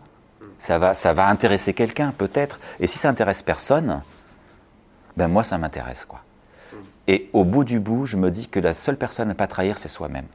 [0.61, 2.61] Ça va, ça va intéresser quelqu'un, peut-être.
[2.79, 4.03] Et si ça intéresse personne,
[5.17, 6.21] ben moi, ça m'intéresse, quoi.
[7.09, 9.47] Et au bout du bout, je me dis que la seule personne à ne pas
[9.47, 10.27] trahir, c'est soi-même.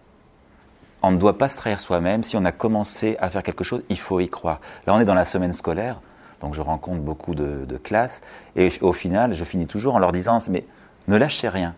[1.03, 2.23] On ne doit pas se trahir soi-même.
[2.23, 4.61] Si on a commencé à faire quelque chose, il faut y croire.
[4.87, 5.99] Là, on est dans la semaine scolaire,
[6.39, 8.21] donc je rencontre beaucoup de, classes,
[8.55, 10.65] et au final, je finis toujours en leur disant, mais
[11.09, 11.75] ne lâchez rien.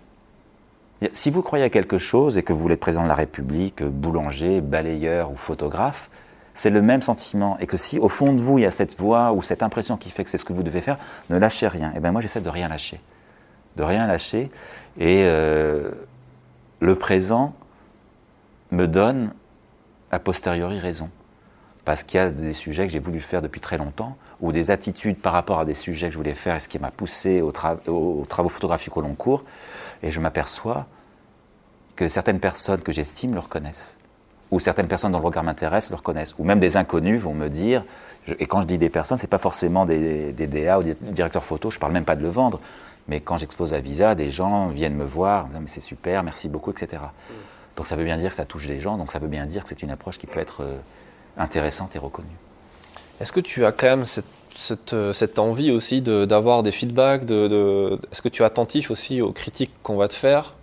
[1.11, 3.83] Si vous croyez à quelque chose et que vous voulez être président de la République,
[3.83, 6.09] boulanger, balayeur ou photographe,
[6.53, 7.57] c'est le même sentiment.
[7.59, 9.97] Et que si au fond de vous, il y a cette voix ou cette impression
[9.97, 10.97] qui fait que c'est ce que vous devez faire,
[11.29, 11.91] ne lâchez rien.
[11.95, 13.01] Et bien moi, j'essaie de rien lâcher.
[13.75, 14.49] De rien lâcher.
[14.97, 15.91] Et euh,
[16.79, 17.53] le présent
[18.75, 19.31] me donne
[20.11, 21.09] a posteriori raison.
[21.83, 24.71] Parce qu'il y a des sujets que j'ai voulu faire depuis très longtemps, ou des
[24.71, 27.41] attitudes par rapport à des sujets que je voulais faire, et ce qui m'a poussé
[27.41, 29.43] aux, travaux photographiques au long cours,
[30.01, 30.87] et je m'aperçois
[31.95, 33.97] que certaines personnes que j'estime le reconnaissent,
[34.51, 37.49] ou certaines personnes dont le regard m'intéresse le reconnaissent, ou même des inconnus vont me
[37.49, 37.83] dire,
[38.39, 41.43] et quand je dis des personnes, c'est pas forcément des, des, DA ou des directeurs
[41.43, 42.59] photo, je parle même pas de le vendre,
[43.07, 46.71] mais quand j'expose à Visa, des gens viennent me voir, mais c'est super, merci beaucoup,
[46.71, 47.03] etc.
[47.75, 49.63] Donc ça veut bien dire que ça touche les gens, donc ça veut bien dire
[49.63, 50.77] que c'est une approche qui peut être euh,
[51.37, 52.27] intéressante et reconnue.
[53.19, 58.21] Est-ce que tu as quand même cette, euh, envie aussi d'avoir des feedbacks de, Est-ce
[58.21, 60.53] que tu es attentif aussi aux critiques qu'on va te faire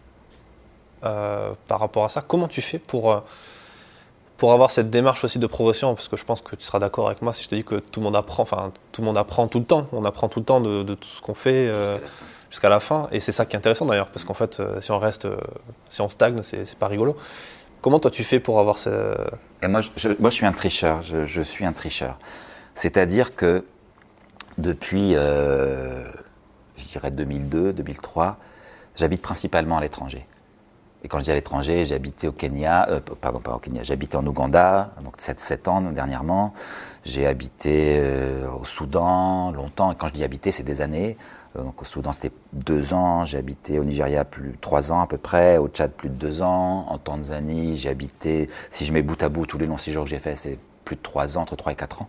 [1.05, 2.23] euh, par rapport à ça?
[2.23, 3.23] Comment tu fais pour,
[4.37, 5.95] pour avoir cette démarche aussi de progression?
[5.95, 7.77] Parce que je pense que tu seras d'accord avec moi si je te dis que
[7.77, 9.87] tout le monde apprend, enfin tout le monde apprend tout le temps.
[9.93, 11.73] On apprend tout le temps de, tout ce qu'on fait
[12.53, 13.09] jusqu'à la fin.
[13.11, 15.37] Et c'est ça qui est intéressant d'ailleurs, parce qu'en fait, euh, si on reste, euh,
[15.89, 17.17] si on stagne, c'est pas rigolo.
[17.81, 19.17] Comment toi tu fais pour avoir ce...
[19.67, 21.03] Moi, je, moi, je suis un tricheur.
[21.03, 22.19] Je, suis un tricheur.
[22.75, 23.65] C'est-à-dire que
[24.59, 26.05] depuis, euh,
[26.77, 28.37] je dirais 2002, 2003,
[28.97, 30.27] j'habite principalement à l'étranger.
[31.05, 32.87] Et quand je dis à l'étranger, j'ai habité au Kenya,
[33.21, 36.55] pardon, pas au Kenya, j'ai habité en Ouganda, donc 7, 7 ans dernièrement.
[37.05, 38.01] J'ai habité
[38.61, 41.17] au Soudan longtemps, et quand je dis habiter, c'est des années.
[41.57, 43.25] Euh, donc au Soudan, c'était deux ans.
[43.25, 45.59] J'ai habité au Nigeria plus trois ans à peu près.
[45.59, 46.87] Au Tchad, plus de deux ans.
[46.89, 50.11] En Tanzanie, j'ai habité, si je mets bout à bout tous les longs séjours que
[50.11, 52.09] j'ai fait, c'est plus de trois ans, entre trois et quatre ans.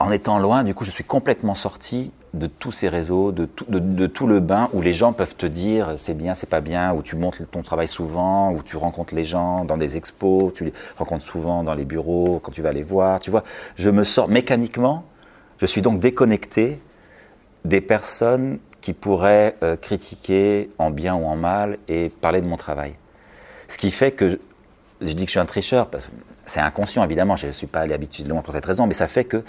[0.00, 3.64] En étant loin, du coup, je suis complètement sorti de tous ces réseaux, de tout,
[3.68, 6.92] de, tout le bain où les gens peuvent te dire c'est bien, c'est pas bien,
[6.92, 10.64] où tu montres ton travail souvent, où tu rencontres les gens dans des expos, tu
[10.64, 13.20] les rencontres souvent dans les bureaux, quand tu vas les voir.
[13.20, 13.44] Tu vois,
[13.76, 15.04] je me sors mécaniquement,
[15.58, 16.80] je suis donc déconnecté
[17.64, 22.56] des personnes qui pourraient euh, critiquer en bien ou en mal et parler de mon
[22.56, 22.94] travail.
[23.68, 24.38] Ce qui fait que,
[25.00, 25.88] je dis que je suis un tricheur,
[26.44, 29.24] c'est inconscient évidemment, je ne suis pas allé habituellement pour cette raison, mais ça fait
[29.24, 29.42] que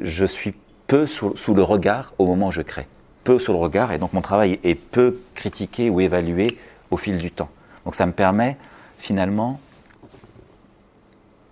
[0.00, 0.54] je suis
[0.86, 2.86] peu sous, le regard au moment où je crée.
[3.24, 6.56] Peu sous le regard, et donc mon travail est peu critiqué ou évalué
[6.90, 7.50] au fil du temps.
[7.84, 8.56] Donc ça me permet
[8.98, 9.60] finalement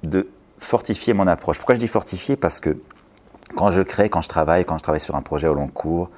[0.05, 1.59] de fortifier mon approche.
[1.59, 2.37] Pourquoi je dis fortifier?
[2.37, 2.79] Parce que
[3.55, 6.11] quand je crée, quand je travaille, quand je travaille sur un projet au long cours,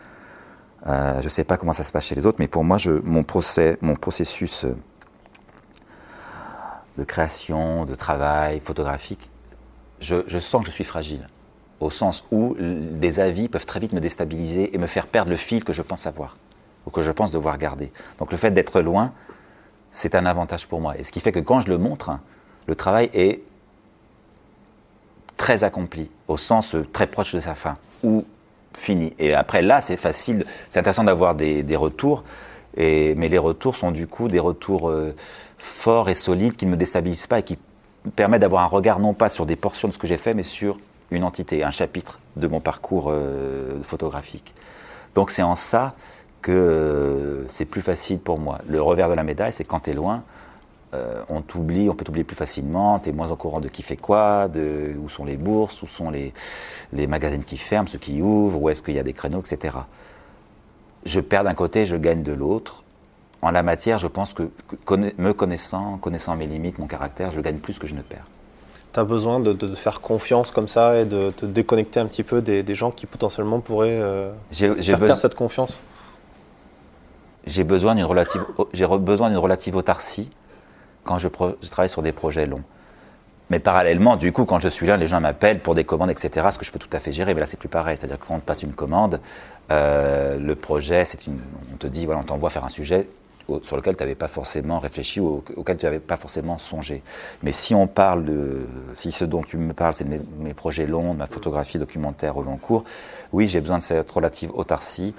[0.86, 2.78] euh, je ne sais pas comment ça se passe chez les autres, mais pour moi,
[3.02, 4.76] mon, processus euh,
[6.96, 9.30] de création, de travail photographique,
[10.00, 11.28] je, je, sens que je suis fragile,
[11.80, 15.36] au sens où des avis peuvent très vite me déstabiliser et me faire perdre le
[15.36, 16.36] fil que je pense avoir,
[16.86, 17.92] ou que je pense devoir garder.
[18.18, 19.12] Donc le fait d'être loin,
[19.90, 20.96] c'est un avantage pour moi.
[20.98, 22.18] Et ce qui fait que quand je le montre,
[22.66, 23.42] le travail est
[25.38, 28.26] très accompli, au sens euh, très proche de sa fin, ou
[28.74, 29.14] fini.
[29.18, 32.24] Et après, là, c'est facile, c'est intéressant d'avoir des, retours,
[32.76, 35.14] et, mais les retours sont du coup des retours euh,
[35.56, 37.58] forts et solides qui ne me déstabilisent pas et qui
[38.14, 40.42] permettent d'avoir un regard non pas sur des portions de ce que j'ai fait, mais
[40.42, 40.78] sur
[41.10, 44.54] une entité, un chapitre de mon parcours euh, photographique.
[45.14, 45.94] Donc c'est en ça
[46.42, 48.58] que c'est plus facile pour moi.
[48.68, 50.22] Le revers de la médaille, c'est quand tu es loin,
[50.94, 53.82] euh, on t'oublie, on peut t'oublier plus facilement, tu es moins au courant de qui
[53.82, 56.32] fait quoi, de où sont les bourses, où sont les,
[56.94, 59.76] les magazines qui ferment, ceux qui ouvrent, où est-ce qu'il y a des créneaux, etc.
[61.04, 62.84] Je perds d'un côté, je gagne de l'autre.
[63.42, 64.50] En la matière, je pense que,
[65.18, 68.26] me connaissant, connaissant mes limites, mon caractère, je gagne plus que je ne perds.
[68.94, 72.22] Tu as besoin de, de, faire confiance comme ça et de te déconnecter un petit
[72.22, 75.80] peu des, des gens qui potentiellement pourraient euh, faire perdre cette confiance?
[77.46, 80.30] J'ai besoin d'une relative, j'ai besoin d'une relative autarcie
[81.04, 82.62] quand je, travaille sur des projets longs.
[83.50, 86.48] Mais parallèlement, du coup, quand je suis là, les gens m'appellent pour des commandes, etc.,
[86.50, 87.32] ce que je peux tout à fait gérer.
[87.32, 87.96] Mais là, c'est plus pareil.
[87.96, 89.20] C'est-à-dire que quand on te passe une commande,
[89.70, 91.04] euh, le projet,
[91.72, 93.08] on te dit, voilà, on t'envoie faire un sujet
[93.62, 97.02] sur lequel tu n'avais pas forcément réfléchi ou auquel tu n'avais pas forcément songé.
[97.42, 100.86] Mais si on parle de, si ce dont tu me parles, c'est mes, mes, projets
[100.86, 102.84] longs, ma photographie documentaire au long cours,
[103.32, 105.14] oui, j'ai besoin de cette relative autarcie.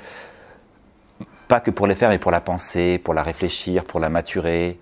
[1.47, 4.77] Pas que pour les faire, mais pour la penser, pour la réfléchir, pour la maturer,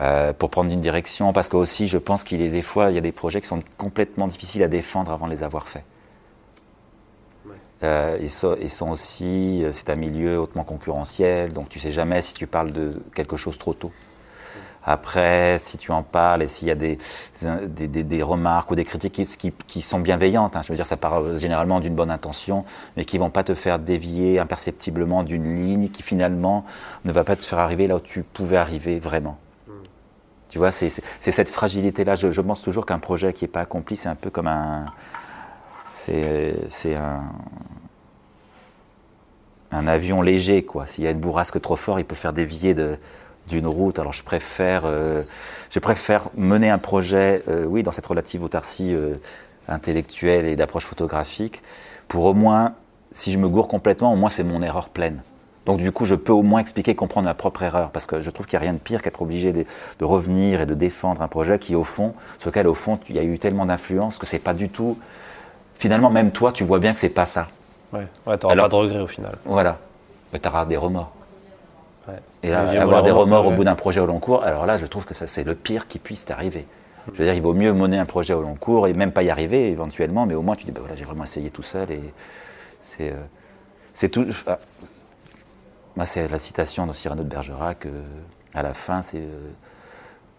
[0.00, 2.90] euh, pour prendre une direction, parce que aussi je pense qu'il y a des fois,
[2.90, 5.68] il y a des projets qui sont complètement difficiles à défendre avant de les avoir
[5.68, 5.84] faits.
[7.82, 12.34] Euh, ils, sont, aussi, euh, c'est un milieu hautement concurrentiel, donc tu sais jamais si
[12.34, 13.90] tu parles de quelque chose trop tôt.
[14.84, 16.98] Après, si tu en parles et s'il y a des,
[17.68, 21.38] des, remarques ou des critiques qui, qui, sont bienveillantes, hein, je veux dire, ça part
[21.38, 22.64] généralement d'une bonne intention,
[22.96, 26.64] mais qui vont pas te faire dévier imperceptiblement d'une ligne qui finalement
[27.04, 29.38] ne va pas te faire arriver là où tu pouvais arriver vraiment.
[30.50, 32.16] Tu vois, c'est cette fragilité-là.
[32.16, 34.84] Je, pense toujours qu'un projet qui n'est pas accompli, c'est un peu comme un.
[35.94, 37.22] C'est un.
[39.72, 40.88] Un avion léger, quoi.
[40.88, 42.74] S'il y a une bourrasque trop forte, il peut faire dévier
[43.46, 44.00] d'une route.
[44.00, 45.22] Alors je préfère, euh,
[45.70, 49.14] je préfère mener un projet, euh, oui, dans cette relative autarcie euh,
[49.68, 51.62] intellectuelle et d'approche photographique,
[52.08, 52.74] pour au moins,
[53.12, 55.22] si je me gourre complètement, au moins c'est mon erreur pleine.
[55.66, 58.30] Donc du coup, je peux au moins expliquer, comprendre ma propre erreur, parce que je
[58.30, 61.28] trouve qu'il n'y a rien de pire qu'être obligé de, revenir et de défendre un
[61.28, 64.26] projet qui, au fond, sur lequel, au fond, il y a eu tellement d'influence que
[64.26, 64.98] c'est pas du tout.
[65.74, 67.48] Finalement, même toi, tu vois bien que c'est pas ça.
[67.92, 69.36] Ouais, ouais t'auras pas de regret au final.
[69.44, 69.78] Voilà,
[70.32, 71.12] mais t'auras des remords.
[72.08, 72.14] Ouais.
[72.42, 75.04] Et avoir des remords au bout d'un projet au long cours, alors là, je trouve
[75.04, 76.66] que ça, c'est le pire qui puisse t'arriver.
[77.12, 79.22] Je veux dire, il vaut mieux mener un projet au long cours et même pas
[79.22, 81.90] y arriver éventuellement, mais au moins tu dis, ben voilà, j'ai vraiment essayé tout seul
[81.90, 82.00] et
[82.80, 83.10] c'est.
[83.10, 83.16] Euh,
[83.92, 84.26] c'est tout.
[85.96, 87.86] Moi, c'est la citation de Cyrano de Bergerac.
[87.86, 88.02] Euh,
[88.54, 89.50] à la fin, c'est euh,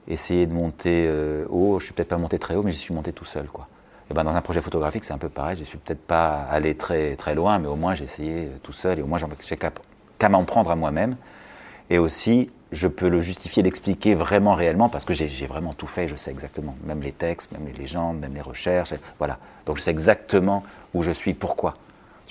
[0.08, 1.80] essayer de monter euh, haut.
[1.80, 3.68] Je suis peut-être pas monté très haut, mais j'y suis monté tout seul, quoi.
[4.10, 5.58] Et ben, dans un projet photographique, c'est un peu pareil.
[5.58, 9.00] Je suis peut-être pas allé très très loin, mais au moins j'ai essayé tout seul
[9.00, 11.16] et au moins j'ai qu'à m'en prendre à moi-même.
[11.90, 16.08] Et aussi, je peux le justifier, l'expliquer vraiment réellement parce que j'ai vraiment tout fait.
[16.10, 18.94] Je sais exactement, même les textes, même les légendes, même les recherches.
[19.18, 19.38] Voilà.
[19.66, 21.76] Donc je sais exactement où je suis, pourquoi.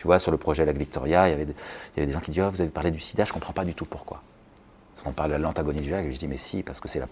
[0.00, 2.12] Tu vois, sur le projet Lac Victoria, il y avait des, il y avait des
[2.14, 3.84] gens qui disaient oh, Vous avez parlé du sida, je ne comprends pas du tout
[3.84, 4.22] pourquoi.
[5.04, 7.06] On parle de l'antagonie du lac, et je dis Mais si, parce que c'est la,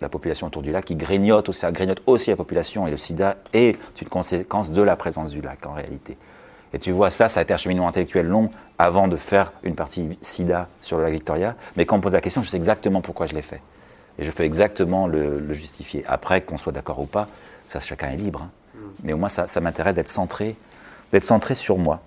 [0.00, 3.36] la, population autour du lac qui grignote, ça grignote aussi la population, et le sida
[3.52, 6.16] est une conséquence de la présence du lac en réalité.
[6.72, 9.74] Et tu vois, ça, ça a été un cheminement intellectuel long avant de faire une
[9.74, 11.54] partie sida sur le lac Victoria.
[11.76, 13.60] Mais quand on me pose la question, je sais exactement pourquoi je l'ai fait.
[14.18, 16.02] Et je peux exactement le, justifier.
[16.08, 17.28] Après, qu'on soit d'accord ou pas,
[17.68, 18.40] ça, chacun est libre.
[18.40, 18.50] Hein.
[18.74, 18.78] Mm.
[19.04, 20.56] Mais au moins, ça, ça m'intéresse d'être centré
[21.12, 22.00] d'être centré sur moi.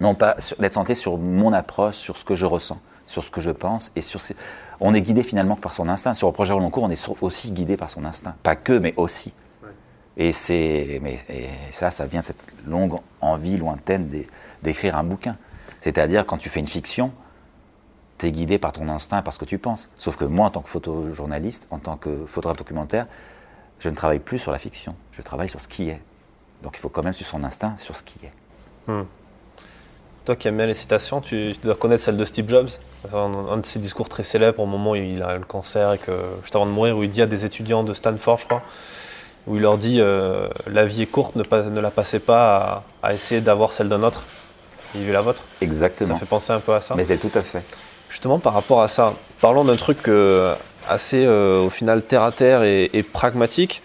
[0.00, 3.40] Non pas d'être centré sur mon approche, sur ce que je ressens, sur ce que
[3.40, 4.20] je pense et sur
[4.80, 6.14] On est guidé finalement par son instinct.
[6.14, 8.34] Sur le projet long cours, on est aussi guidé par son instinct.
[8.42, 9.32] Pas que, mais aussi.
[10.16, 11.20] Et, c'est, mais,
[11.72, 14.10] ça, ça vient de cette longue envie lointaine
[14.62, 15.36] d'écrire un bouquin.
[15.80, 17.12] C'est-à-dire, quand tu fais une fiction,
[18.18, 19.90] tu es guidé par ton instinct, par ce que tu penses.
[19.96, 23.06] Sauf que moi, en tant que photojournaliste, en tant que photographe documentaire,
[23.78, 26.00] je ne travaille plus sur la fiction, je travaille sur ce qui est.
[26.62, 28.90] Donc il faut quand même suivre son instinct sur ce qui est.
[28.90, 29.04] Hmm.
[30.24, 32.68] Toi qui aimes bien les citations, tu, dois connaître celle de Steve Jobs,
[33.14, 36.12] un, de ses discours très célèbres au moment où il a le cancer et que
[36.42, 38.62] juste avant de mourir, où il dit à des étudiants de Stanford, je crois,
[39.46, 42.84] où il leur dit euh, la vie est courte, ne, pas, ne la passez pas
[43.02, 44.24] à, essayer d'avoir celle d'un autre,
[44.94, 45.44] vivez la vôtre.
[45.60, 46.14] Exactement.
[46.14, 46.94] Ça fait penser un peu à ça.
[46.94, 47.62] Mais c'est tout à fait.
[48.10, 50.54] Justement, par rapport à ça, parlons d'un truc euh,
[50.88, 53.82] assez, euh, au final, terre à terre et, pragmatique.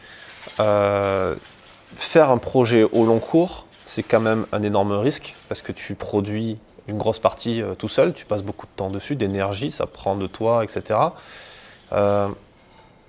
[1.95, 5.95] Faire un projet au long cours, c'est quand même un énorme risque parce que tu
[5.95, 10.15] produis une grosse partie tout seul, tu passes beaucoup de temps dessus, d'énergie, ça prend
[10.15, 10.99] de toi, etc.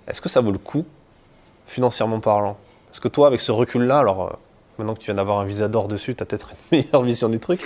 [0.07, 0.85] Est-ce que ça vaut le coup
[1.66, 2.57] financièrement parlant?
[2.88, 4.31] Parce que toi, avec ce recul-là, alors euh,
[4.79, 7.29] maintenant que tu viens d'avoir un visa d'or dessus, tu as peut-être une meilleure vision
[7.29, 7.62] des trucs,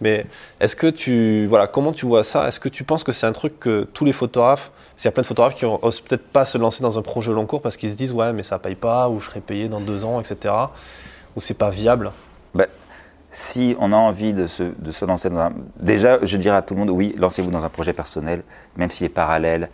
[0.00, 0.26] mais
[0.60, 1.46] est-ce que tu.
[1.46, 2.46] Voilà, comment tu vois ça?
[2.46, 4.70] Est-ce que tu penses que c'est un truc que tous les photographes,
[5.02, 7.32] s'il y a plein de photographes qui n'osent peut-être pas se lancer dans un projet
[7.32, 9.66] long cours parce qu'ils se disent, ouais, mais ça paye pas, ou je serai payé
[9.66, 10.54] dans deux ans, etc.,
[11.34, 12.12] ou c'est pas viable
[12.54, 12.68] ben,
[13.32, 15.52] si on a envie de se, de se lancer dans un...
[15.80, 18.44] Déjà, je dirais à tout le monde, oui, lancez-vous dans un projet personnel,
[18.76, 19.70] même s'il est parallèle,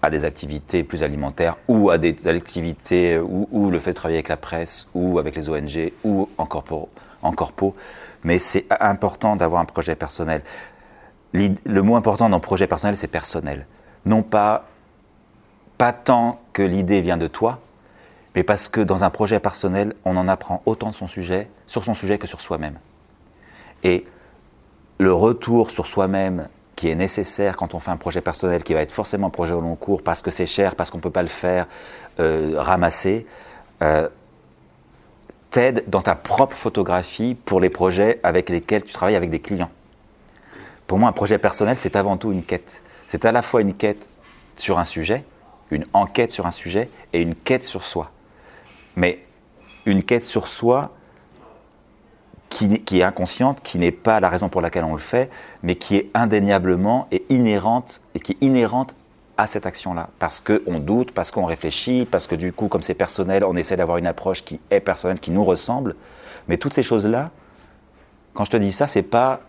[0.00, 4.30] à des activités plus alimentaires ou à des activités ou, le fait de travailler avec
[4.30, 6.88] la presse ou avec les ONG ou en corpo.
[7.20, 7.74] En corpo.
[8.24, 10.40] Mais c'est important d'avoir un projet personnel.
[11.34, 13.66] Le mot important dans projet personnel, c'est personnel.
[14.06, 14.66] Non pas,
[15.78, 17.60] pas tant que l'idée vient de toi,
[18.34, 21.08] mais parce que dans un projet personnel, on en apprend autant sur
[21.84, 22.78] son sujet que sur soi-même.
[23.82, 24.04] Et
[24.98, 28.80] le retour sur soi-même qui est nécessaire quand on fait un projet personnel, qui va
[28.80, 31.10] être forcément un projet au long cours, parce que c'est cher, parce qu'on ne peut
[31.10, 31.66] pas le faire
[32.20, 33.26] euh, ramasser,
[33.82, 34.08] euh,
[35.50, 39.70] t'aide dans ta propre photographie pour les projets avec lesquels tu travailles avec des clients.
[40.86, 42.82] Pour moi, un projet personnel, c'est avant tout une quête.
[43.10, 44.08] C'est à la fois une quête
[44.54, 45.24] sur un sujet,
[45.72, 48.12] une enquête sur un sujet et une quête sur soi.
[48.94, 49.18] Mais
[49.84, 50.92] une quête sur soi
[52.50, 55.28] qui, est inconsciente, qui n'est pas la raison pour laquelle on le fait,
[55.64, 58.94] mais qui est indéniablement et inhérente, et qui est inhérente
[59.36, 60.10] à cette action-là.
[60.20, 63.74] Parce qu'on doute, parce qu'on réfléchit, parce que du coup, comme c'est personnel, on essaie
[63.74, 65.96] d'avoir une approche qui est personnelle, qui nous ressemble.
[66.46, 67.30] Mais toutes ces choses-là,
[68.34, 69.40] quand je te dis ça, c'est pas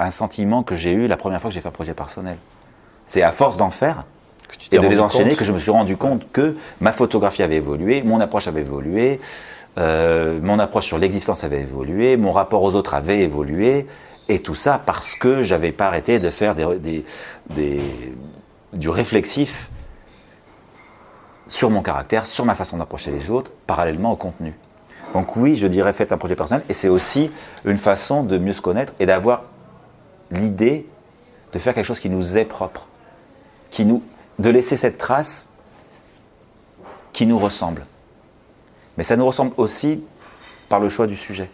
[0.00, 2.36] un sentiment que j'ai eu la première fois que j'ai fait un projet personnel.
[3.10, 4.04] C'est à force d'en faire
[4.70, 8.04] et de les enchaîner que je me suis rendu compte que ma photographie avait évolué,
[8.04, 9.20] mon approche avait évolué,
[9.78, 13.88] euh, mon approche sur l'existence avait évolué, mon rapport aux autres avait évolué,
[14.28, 17.04] et tout ça parce que j'avais pas arrêté de faire des,
[18.72, 19.70] du réflexif
[21.48, 24.54] sur mon caractère, sur ma façon d'approcher les autres, parallèlement au contenu.
[25.14, 27.32] Donc oui, je dirais faites un projet personnel, et c'est aussi
[27.64, 29.42] une façon de mieux se connaître et d'avoir
[30.30, 30.86] l'idée
[31.52, 32.86] de faire quelque chose qui nous est propre,
[33.70, 34.02] qui nous,
[34.38, 35.50] de laisser cette trace
[37.12, 37.86] qui nous ressemble.
[38.96, 40.04] Mais ça nous ressemble aussi
[40.68, 41.50] par le choix du sujet.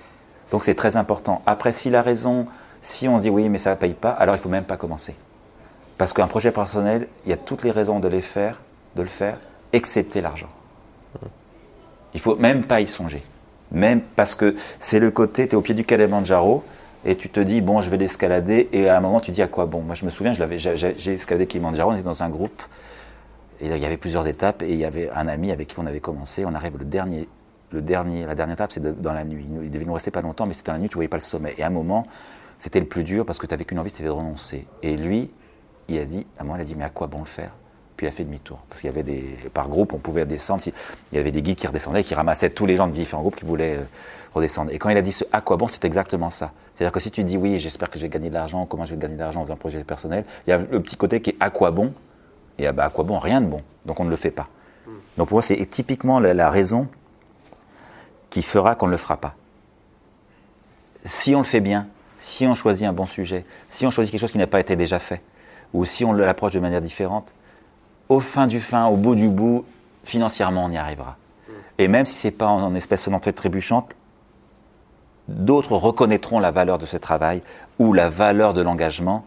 [0.51, 1.43] Donc c'est très important.
[1.47, 2.47] Après, si la raison,
[2.83, 4.65] si on se dit oui, mais ça ne paye pas, alors il ne faut même
[4.65, 5.15] pas commencer.
[5.99, 8.61] Parce qu'un projet personnel, il y a toutes les raisons de les faire,
[8.95, 9.39] de le faire,
[9.73, 10.51] excepté l'argent.
[12.15, 13.23] Il faut même pas y songer.
[13.73, 16.65] Même parce que c'est le côté, tu es au pied du Kilimanjaro
[17.07, 19.47] et tu te dis, bon, je vais l'escalader, et à un moment, tu dis à
[19.47, 19.65] quoi?
[19.65, 22.63] Bon Moi, je me souviens, j'ai escaladé Kilimanjaro, on était dans un groupe,
[23.61, 25.87] et il y avait plusieurs étapes, et il y avait un ami avec qui on
[25.87, 27.29] avait commencé, on arrive le dernier
[27.73, 29.47] le dernier, la dernière étape, c'est dans la nuit.
[29.63, 31.55] Il devait nous rester pas longtemps, mais c'était la nuit, tu voyais pas le sommet.
[31.59, 32.07] Et à un moment,
[32.59, 34.67] c'était le plus dur parce que tu n'avais qu'une envie, c'était de renoncer.
[34.83, 35.31] Et lui,
[35.89, 37.51] il a dit, à moi, il a dit, mais à quoi bon le faire?
[37.97, 38.59] Puis il a fait demi-tour.
[38.69, 40.63] Parce qu'il y avait des, par groupe, on pouvait descendre.
[41.13, 43.37] Il y avait des guides qui redescendaient, qui ramassaient tous les gens de différents groupes
[43.37, 43.85] qui voulaient euh,
[44.37, 44.71] redescendre.
[44.73, 46.53] Et quand il a dit ce à quoi bon, c'est exactement ça.
[46.75, 48.95] C'est-à-dire que si tu dis, oui, j'espère que je vais gagner de l'argent, comment je
[48.95, 51.31] vais gagner de l'argent dans un projet personnel, il y a le petit côté qui
[51.31, 51.93] est à quoi bon
[52.59, 53.63] Et bah, à quoi bon Rien de bon.
[53.85, 54.49] Donc on ne le fait pas.
[54.87, 54.91] Hmm.
[55.17, 56.89] Donc pour moi, c'est typiquement la raison
[58.31, 59.35] qui fera qu'on ne le fera pas.
[61.05, 61.87] Si on le fait bien,
[62.19, 64.77] si on choisit un bon sujet, si on choisit quelque chose qui n'a pas été
[64.77, 65.23] déjà fait,
[65.73, 67.33] ou si on l'approche de manière différente,
[68.09, 69.65] au fin du fin, au bout du bout,
[70.05, 71.17] financièrement, on y arrivera.
[71.49, 71.53] Mm.
[71.79, 73.91] Et même si ce n'est pas en, espèce sonnante trébuchante,
[75.29, 77.43] d'autres reconnaîtront la valeur de ce travail
[77.79, 79.25] ou la valeur de l'engagement.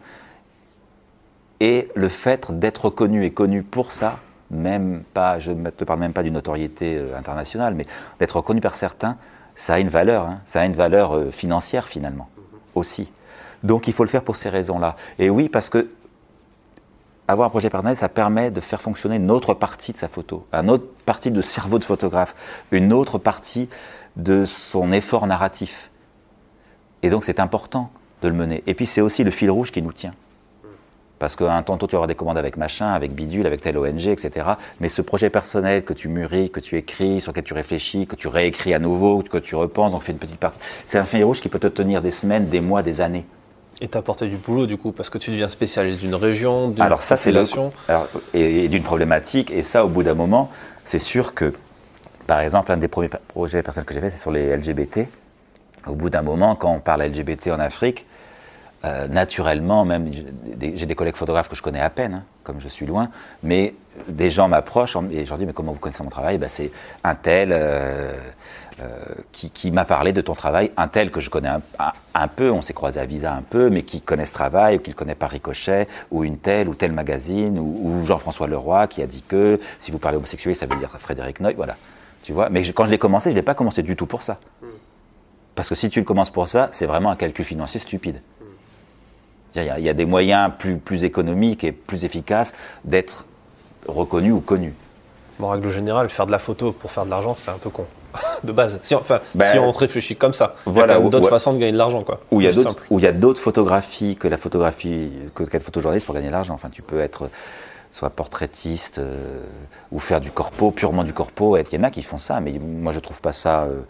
[1.60, 4.18] Et le fait d'être reconnu et connu pour ça,
[4.50, 7.86] même pas, je ne te parle même pas d'une notoriété euh, internationale, mais
[8.18, 9.16] d'être reconnu par certains,
[9.54, 10.40] ça a une valeur, hein.
[10.46, 12.28] ça a une valeur euh, financière finalement
[12.74, 13.12] aussi.
[13.62, 14.96] Donc il faut le faire pour ces raisons-là.
[15.18, 15.88] Et oui, parce que
[17.28, 20.46] avoir un projet personnel, ça permet de faire fonctionner une autre partie de sa photo,
[20.52, 22.34] une autre partie de cerveau de photographe,
[22.72, 23.68] une autre partie
[24.16, 25.89] de son effort narratif.
[27.02, 27.90] Et donc c'est important
[28.22, 28.62] de le mener.
[28.66, 30.14] Et puis c'est aussi le fil rouge qui nous tient.
[31.18, 34.46] Parce qu'un tantôt tu auras des commandes avec machin, avec bidule, avec telle ONG, etc.
[34.80, 38.16] Mais ce projet personnel que tu mûris, que tu écris, sur lequel tu réfléchis, que
[38.16, 40.58] tu réécris à nouveau, que tu repenses, on fait une petite partie.
[40.86, 43.26] C'est un fil rouge qui peut te tenir des semaines, des mois, des années.
[43.82, 47.02] Et t'apporter du boulot du coup, parce que tu deviens spécialiste d'une région, d'une alors
[47.02, 47.32] ça, c'est
[48.32, 49.50] et, et d'une problématique.
[49.50, 50.50] Et ça, au bout d'un moment,
[50.84, 51.52] c'est sûr que
[52.26, 55.08] Par exemple, un des premiers projets personnels que j'ai fait, c'est sur les LGBT.
[55.86, 58.06] Au bout d'un moment, quand on parle LGBT en Afrique,
[58.84, 62.68] euh, naturellement, même, j'ai des collègues photographes que je connais à peine, hein, comme je
[62.68, 63.10] suis loin,
[63.42, 63.74] mais
[64.08, 66.38] des gens m'approchent et je leur dis Mais comment vous connaissez mon travail?
[66.38, 66.70] Ben, C'est
[67.04, 68.12] un tel euh,
[68.80, 71.50] euh, qui, m'a parlé de ton travail, un tel que je connais
[72.14, 74.78] un, peu, on s'est croisé à Visa un peu, mais qui connaît ce travail, ou
[74.78, 79.02] qui le connaît par ricochet, ou une telle ou tel magazine, ou, Jean-François Leroy qui
[79.02, 81.76] a dit que si vous parlez homosexuel, ça veut dire Frédéric Noy, voilà.
[82.22, 82.48] Tu vois?
[82.48, 84.38] Mais quand je l'ai commencé, je ne l'ai pas commencé du tout pour ça.
[85.54, 88.20] Parce que si tu le commences pour ça, c'est vraiment un calcul financier stupide.
[89.56, 93.26] Il y, a, des moyens plus, plus économiques et plus efficaces d'être
[93.88, 94.74] reconnu ou connu.
[95.40, 97.84] en règle générale, faire de la photo pour faire de l'argent, c'est un peu con.
[98.44, 98.78] de base.
[98.82, 101.58] Si, enfin, ben, si on réfléchit comme ça, voilà, il y a d'autres façons de
[101.58, 102.02] gagner de l'argent.
[102.04, 102.20] Quoi.
[102.30, 102.46] Où il
[103.02, 106.54] y a d'autres photographies que la photographie, que qu'être photojournaliste pour gagner de l'argent.
[106.54, 107.28] Enfin, tu peux être
[107.90, 109.42] soit portraitiste euh,
[109.90, 111.56] ou faire du corpo, purement du corpo.
[111.56, 113.80] Il y en a qui font ça, mais moi je trouve pas ça, euh,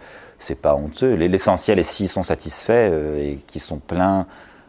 [0.40, 1.14] c'est pas honteux.
[1.14, 4.26] L'essentiel est s'ils sont satisfaits euh, et qu'ils sont pleins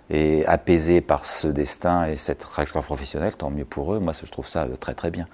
[0.09, 3.99] et apaisés par ce destin et cette trajectoire professionnelle, tant mieux pour eux.
[3.99, 5.28] Moi, je trouve ça très très bien.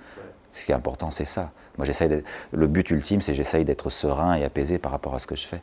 [0.51, 1.51] Ce qui est important, c'est ça.
[1.77, 2.23] Moi, j'essaye.
[2.51, 5.47] Le but ultime, c'est j'essaye d'être serein et apaisé par rapport à ce que je
[5.47, 5.61] fais.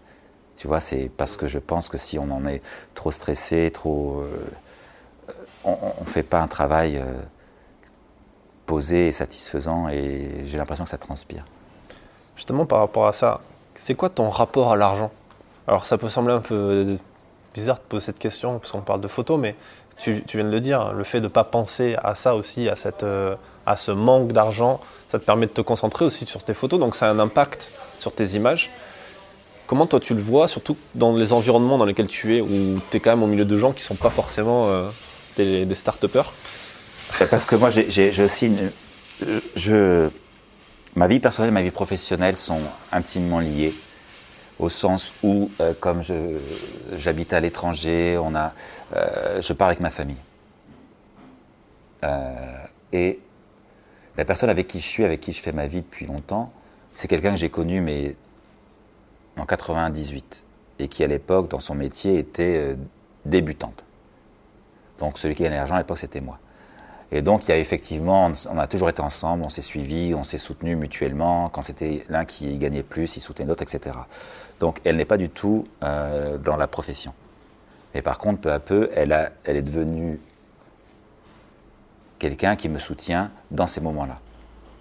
[0.57, 2.61] Tu vois, c'est parce que je pense que si on en est
[2.95, 4.47] trop stressé, trop, euh,
[5.65, 7.15] on ne fait pas un travail euh,
[8.67, 11.45] posé et satisfaisant, et j'ai l'impression que ça transpire.
[12.37, 13.41] Justement, par rapport à ça,
[13.77, 15.11] c'est quoi ton rapport à l'argent?
[15.67, 16.97] Alors, ça peut sembler un peu
[17.55, 19.55] bizarre de poser cette question parce qu'on parle de photos, mais
[19.99, 22.69] tu, viens de le dire, le fait de ne pas penser à ça aussi,
[23.03, 26.81] euh, à ce manque d'argent, ça te permet de te concentrer aussi sur tes photos,
[26.81, 28.71] donc ça a un impact sur tes images.
[29.67, 32.97] Comment toi tu le vois, surtout dans les environnements dans lesquels tu es, où tu
[32.97, 34.89] es quand même au milieu de gens qui ne sont pas forcément euh,
[35.37, 36.33] des, des start-upers?
[37.31, 38.71] Parce que moi j'ai aussi une,
[39.57, 40.09] je,
[40.97, 42.61] ma vie personnelle et ma vie professionnelle sont
[42.93, 43.75] intimement liées
[44.59, 46.03] au sens où, euh, comme
[46.93, 50.17] j'habite à l'étranger, euh, je pars avec ma famille.
[52.05, 52.57] Euh,
[52.93, 53.19] et
[54.17, 56.53] la personne avec qui je suis, avec qui je fais ma vie depuis longtemps,
[56.93, 58.15] c'est quelqu'un que j'ai connu mais
[59.37, 60.45] en 98
[60.79, 62.77] et qui à l'époque, dans son métier, était
[63.25, 63.85] débutante.
[65.01, 66.39] Donc celui qui gagnait l'argent à l'époque, c'était moi.
[67.13, 70.25] Et donc, il y a effectivement, on a toujours été ensemble, on s'est suivis, on
[70.25, 71.49] s'est soutenus mutuellement.
[71.49, 73.97] Quand c'était l'un qui gagnait plus, il soutenait l'autre, etc.
[74.61, 77.13] Donc, elle n'est pas du tout euh, dans la profession.
[77.95, 80.19] Mais par contre, peu à peu, elle, a, elle est devenue
[82.19, 84.17] quelqu'un qui me soutient dans ces moments-là,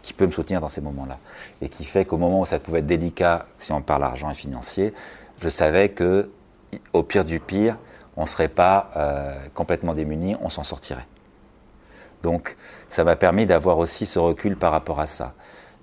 [0.01, 1.19] qui peut me soutenir dans ces moments-là.
[1.61, 4.35] Et qui fait qu'au moment où ça pouvait être délicat, si on parle argent et
[4.35, 4.93] financier,
[5.39, 6.29] je savais que,
[6.93, 7.77] au pire du pire,
[8.15, 11.05] on ne serait pas euh, complètement démunis, on s'en sortirait.
[12.23, 12.55] Donc
[12.87, 15.33] ça m'a permis d'avoir aussi ce recul par rapport à ça.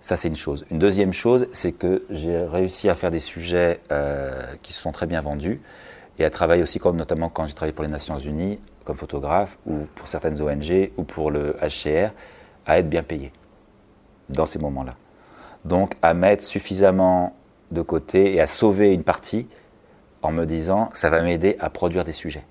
[0.01, 0.65] Ça, c'est une chose.
[0.71, 4.93] Une deuxième chose, c'est que j'ai réussi à faire des sujets euh, qui se sont
[4.93, 5.61] très bien vendus
[6.19, 9.59] et à travailler aussi, comme notamment quand j'ai travaillé pour les Nations Unies comme photographe
[9.67, 12.11] ou pour certaines ONG ou pour le HCR,
[12.67, 13.31] à être bien payé
[14.31, 14.97] dans ces moments-là.
[15.67, 17.37] Donc à mettre suffisamment
[17.71, 19.47] de côté et à sauver une partie
[20.23, 22.45] en me disant que ça va m'aider à produire des sujets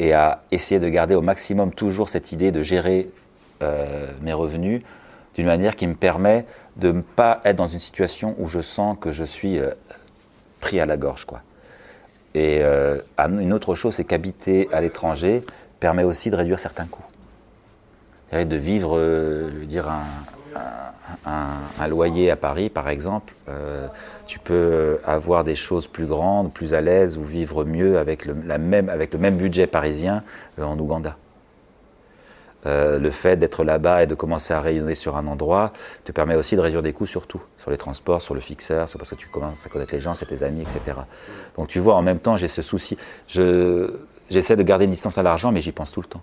[0.00, 3.10] et à essayer de garder au maximum toujours cette idée de gérer
[3.62, 4.82] euh, mes revenus
[5.34, 6.46] d'une manière qui me permet
[6.76, 9.70] de ne pas être dans une situation où je sens que je suis euh,
[10.60, 11.26] pris à la gorge.
[11.26, 11.42] Quoi.
[12.34, 15.42] Et euh, une autre chose, c'est qu'habiter à l'étranger
[15.80, 17.04] permet aussi de réduire certains coûts.
[18.32, 20.04] De vivre, je dire, un,
[21.26, 23.86] un, loyer à Paris, par exemple, euh,
[24.26, 28.34] tu peux avoir des choses plus grandes, plus à l'aise ou vivre mieux avec le,
[28.34, 30.22] même, budget parisien
[30.58, 31.16] euh, en Ouganda.
[32.66, 35.72] Euh, le fait d'être là-bas et de commencer à rayonner sur un endroit
[36.04, 38.86] te permet aussi de réduire des coûts sur tout, sur les transports, sur le fixeur,
[38.86, 40.98] parce que tu commences à connaître les gens, c'est tes amis, etc.
[41.56, 42.98] Donc tu vois, en même temps, j'ai ce souci.
[43.28, 46.22] j'essaie de garder une distance à l'argent, mais j'y pense tout le temps.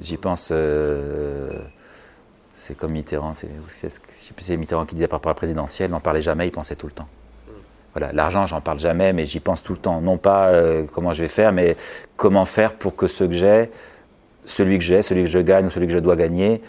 [0.00, 0.52] J'y pense.
[2.56, 3.48] C'est comme Mitterrand, c'est,
[4.08, 6.86] c'est Mitterrand qui disait par rapport à la présidentielle, n'en parlait jamais, il pensait tout
[6.86, 7.06] le temps.
[7.94, 10.00] Voilà, l'argent, j'en parle jamais, mais j'y pense tout le temps.
[10.00, 11.76] Non pas euh, comment je vais faire, mais
[12.16, 13.70] comment faire pour que ce que j'ai,
[14.46, 16.60] celui que j'ai, celui que je gagne ou celui que je dois gagner,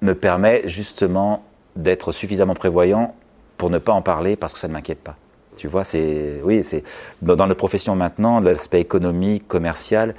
[0.00, 1.42] me permet justement
[1.76, 3.14] d'être suffisamment prévoyant
[3.56, 5.16] pour ne pas en parler parce que ça ne m'inquiète pas.
[5.56, 6.82] Tu vois, c'est oui, c'est
[7.22, 10.14] dans la profession maintenant, l'aspect économique, commercial,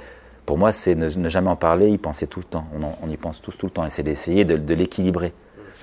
[0.46, 2.66] pour moi, c'est ne, jamais en parler, y penser tout le temps.
[3.02, 3.84] On, y pense tous tout le temps.
[3.84, 5.32] Et c'est d'essayer de, l'équilibrer,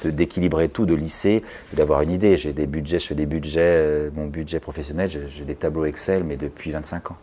[0.03, 1.43] d'équilibrer tout, de lisser,
[1.73, 2.37] d'avoir une idée.
[2.37, 6.23] J'ai des budgets, je fais des budgets, euh, mon budget professionnel, j'ai des tableaux Excel,
[6.23, 7.17] mais depuis 25 ans.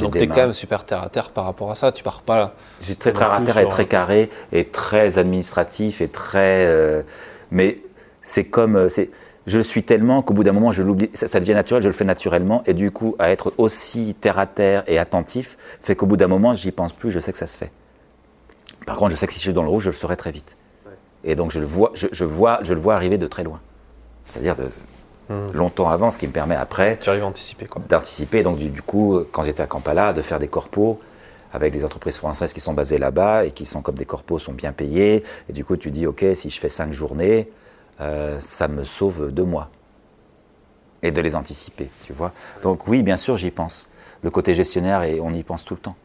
[0.00, 2.22] donc tu es quand même super terre à terre par rapport à ça, tu pars
[2.22, 2.54] pas là.
[2.80, 6.64] Je suis très terre à terre et très carré et très administratif et très.
[6.66, 7.02] Euh,
[7.50, 7.78] mais
[8.22, 8.76] c'est comme.
[8.76, 9.10] euh, c'est-
[9.48, 11.10] je le suis tellement qu'au bout d'un moment, je l'oublie.
[11.14, 12.62] Ça, ça devient naturel, je le fais naturellement.
[12.66, 16.28] Et du coup, à être aussi terre à terre et attentif, fait qu'au bout d'un
[16.28, 17.70] moment, j'y pense plus, je sais que ça se fait.
[18.86, 20.30] Par contre, je sais que si je suis dans le rouge, je le saurai très
[20.30, 20.56] vite.
[21.24, 23.60] Et donc, je le vois, je, je vois, je le vois arriver de très loin.
[24.30, 24.70] C'est-à-dire de
[25.30, 25.50] Hmm.
[25.52, 27.82] longtemps avant, ce qui me permet après Tu arrives à anticiper quoi.
[27.86, 28.42] d'anticiper.
[28.42, 30.98] Donc, du, du coup, quand j'étais à Kampala, de faire des corpos
[31.52, 34.54] avec des entreprises françaises qui sont basées là-bas et qui sont comme des corpos, sont
[34.54, 35.24] bien payés.
[35.50, 37.50] Et du coup, tu dis, OK, si je fais cinq journées,
[38.00, 39.70] euh, ça me sauve deux mois.
[41.02, 42.32] Et de les anticiper, tu vois.
[42.62, 43.88] Donc, oui, bien sûr, j'y pense.
[44.22, 45.96] Le côté gestionnaire, et on y pense tout le temps.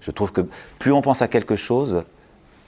[0.00, 0.42] Je trouve que
[0.78, 2.04] plus on pense à quelque chose,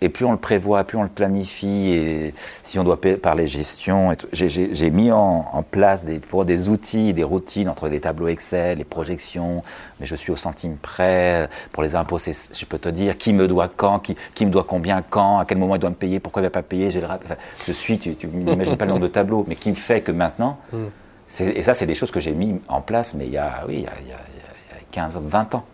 [0.07, 3.46] et plus on le prévoit, plus on le planifie, et si on doit pa- parler
[3.46, 8.28] gestion, j'ai- mis en, en place des, pour des outils, des routines entre les tableaux
[8.28, 9.62] Excel, les projections,
[9.98, 11.48] mais je suis au centime près.
[11.72, 14.64] Pour les impôts, je peux te dire qui me doit quand, qui, qui me doit
[14.66, 16.90] combien quand, à quel moment il doit me payer, pourquoi il ne va pas payer.
[16.90, 17.18] le enfin,
[17.66, 20.12] je suis, tu, tu n'imagines pas le nombre de tableaux, mais qui me fait que
[20.12, 20.84] maintenant, Mm.
[21.26, 23.64] c'est- et ça, c'est des choses que j'ai mis en place, mais il y a,
[23.66, 25.64] oui, il y a, il y a- il y a 15, 20 ans.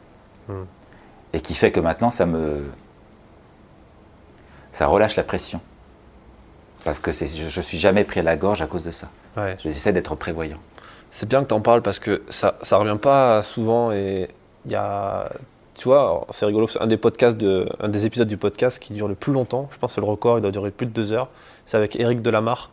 [0.49, 0.53] Mm.
[1.35, 2.63] Et qui fait que maintenant, ça me.
[4.73, 5.61] Ça relâche la pression.
[6.85, 9.09] Parce que je ne suis jamais pris à la gorge à cause de ça.
[9.37, 9.57] Ouais.
[9.63, 10.59] J'essaie d'être prévoyant.
[11.11, 14.29] C'est bien que tu en parles parce que ça, ça revient pas souvent et
[14.65, 15.31] il y a.
[15.75, 19.09] Tu vois, c'est rigolo, un des podcasts, de, un des épisodes du podcast qui dure
[19.09, 21.13] le plus longtemps, je pense que c'est le record, il doit durer plus de deux
[21.13, 21.31] heures.
[21.65, 22.71] C'est avec Eric Delamarre,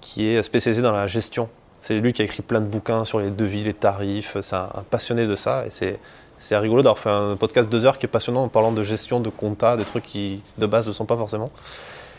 [0.00, 1.50] qui est spécialisé dans la gestion.
[1.82, 4.70] C'est lui qui a écrit plein de bouquins sur les devis, les tarifs, c'est un,
[4.74, 5.66] un passionné de ça.
[5.66, 5.98] Et c'est,
[6.40, 8.82] c'est rigolo d'avoir fait un podcast de deux heures qui est passionnant en parlant de
[8.82, 11.50] gestion, de compta, des trucs qui de base ne sont pas forcément.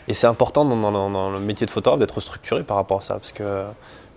[0.08, 3.32] Et c'est important dans le métier de photographe d'être structuré par rapport à ça, parce
[3.32, 3.64] que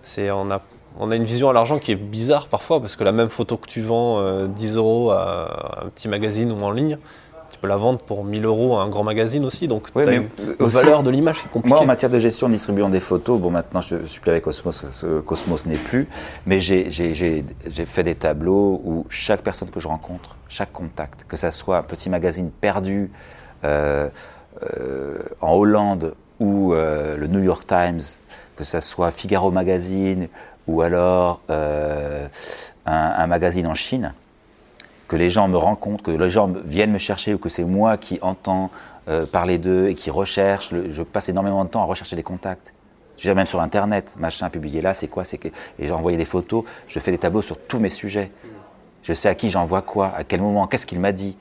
[0.02, 0.62] c'est, on, a,
[0.98, 3.56] on a une vision à l'argent qui est bizarre parfois, parce que la même photo
[3.56, 6.98] que tu vends euh, 10 euros à un petit magazine ou en ligne,
[7.56, 10.16] tu peux la vendre pour 1000 euros à un grand magazine aussi, donc as mais
[10.16, 10.26] une
[10.58, 11.70] aussi- valeur de l'image qui est compliquée.
[11.74, 14.44] Moi, en matière de gestion, distribuant des photos, bon, maintenant, je ne suis plus avec
[14.44, 16.06] Cosmos, parce que Cosmos n'est plus,
[16.44, 16.90] mais j'ai-
[17.86, 21.82] fait des tableaux où chaque personne que je rencontre, chaque contact, que ça soit un
[21.82, 23.10] petit magazine perdu
[23.64, 24.08] euh,
[24.78, 28.02] euh, en Hollande ou euh, le New York Times,
[28.56, 30.28] que ça soit Figaro Magazine
[30.68, 32.28] ou alors un,
[32.86, 34.12] un magazine en Chine,
[35.08, 37.96] que les gens me rencontrent, que les gens viennent me chercher ou que c'est moi
[37.96, 38.70] qui entends
[39.08, 40.74] euh, parler d'eux et qui recherche.
[40.88, 42.72] je passe énormément de temps à rechercher des contacts.
[43.16, 45.48] Je veux même sur Internet, machin publié là, c'est quoi, c'est que.
[45.48, 48.30] Et j'ai envoyé des photos, je fais des tableaux sur tous mes sujets.
[49.02, 51.38] Je sais à qui j'envoie quoi, à quel moment, qu'est-ce qu'il m'a dit.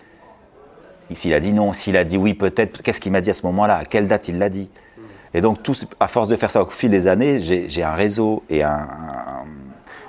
[1.11, 3.45] S'il a dit non, s'il a dit oui, peut-être, qu'est-ce qu'il m'a dit à ce
[3.47, 4.69] moment-là, à quelle date il l'a dit.
[5.33, 5.57] Et donc,
[5.99, 8.87] à force de faire ça au fil des années, j'ai un réseau et un-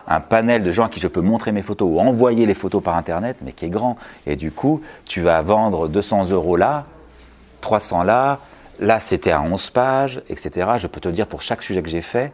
[0.06, 2.82] un panel de gens à qui je peux montrer mes photos ou envoyer les photos
[2.82, 3.96] par Internet, mais qui est grand.
[4.26, 6.84] Et du coup, tu vas vendre 200 euros là,
[7.60, 8.38] 300 là,
[8.78, 10.70] là c'était à 11 pages, etc.
[10.78, 12.32] Je peux te dire pour chaque sujet que j'ai fait.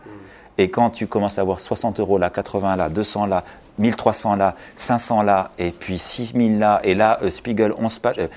[0.58, 3.44] Et quand tu commences à avoir 60 euros là, 80 là, 200 là,
[3.78, 8.18] 1300 là, 500 là, et puis 6000 là, et là, euh, Spiegel 11 pages.
[8.18, 8.28] euh,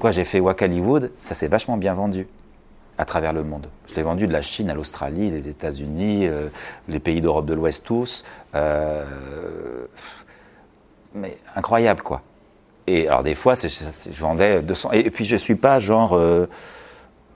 [0.00, 2.26] quoi, j'ai fait Hollywood, ça s'est vachement bien vendu
[3.00, 3.66] à travers le monde.
[3.86, 6.48] Je l'ai vendu de la Chine à l'Australie, des États-Unis, euh,
[6.86, 8.24] les pays d'Europe de l'Ouest tous.
[8.54, 9.86] euh,
[11.14, 12.20] mais incroyable quoi.
[12.86, 14.92] Et alors des fois, je vendais 200.
[14.92, 16.12] Et, puis je suis pas genre.
[16.14, 16.46] euh,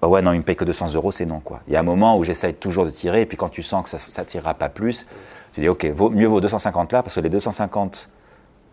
[0.03, 1.61] Ah ouais, non, il me paye que 200 euros, c'est non quoi.
[1.67, 3.91] Il y a un moment où j'essaye toujours de tirer, et puis quand tu sens
[3.91, 5.07] que ça ne tirera pas plus,
[5.53, 8.11] tu dis ok, mieux vaut 250 là, parce que les 250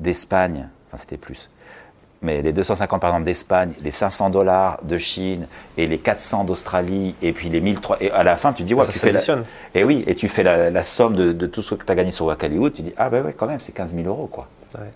[0.01, 1.49] d'Espagne, enfin c'était plus,
[2.21, 5.47] mais les 250 par exemple d'Espagne, les 500 dollars de Chine
[5.77, 8.85] et les 400 d'Australie et puis les 1300 et à la fin tu dis ouais,
[8.85, 9.21] ça tu fais la,
[9.73, 11.95] et oui et tu fais la, la somme de, de tout ce que tu as
[11.95, 14.27] gagné sur Wak Hollywood, tu dis ah ben ouais quand même c'est 15 000 euros
[14.27, 14.47] quoi.
[14.75, 14.91] Ouais.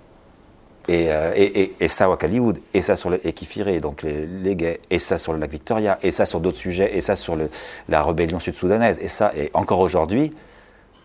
[0.87, 4.27] Et, euh, et, et, et ça Wak Hollywood, et ça sur le Ekifiré, donc les,
[4.27, 7.15] les gays, et ça sur le lac Victoria, et ça sur d'autres sujets, et ça
[7.15, 7.49] sur le,
[7.89, 10.31] la rébellion sud-soudanaise, et ça, et encore aujourd'hui,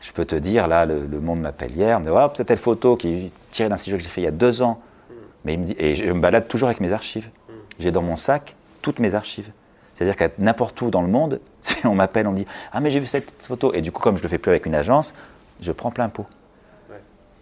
[0.03, 2.59] je peux te dire, là, le, le monde m'appelle hier, me dit, hop, c'est telle
[2.59, 4.81] photo qui est tirée d'un sujet que j'ai fait il y a deux ans.
[5.45, 7.29] Mais il me dit, et je me balade toujours avec mes archives.
[7.79, 9.51] J'ai dans mon sac toutes mes archives.
[9.95, 12.91] C'est-à-dire qu'à n'importe où dans le monde, si on m'appelle, on me dit, ah mais
[12.91, 13.73] j'ai vu cette petite photo.
[13.75, 15.15] Et du coup, comme je le fais plus avec une agence,
[15.61, 16.27] je prends plein pot.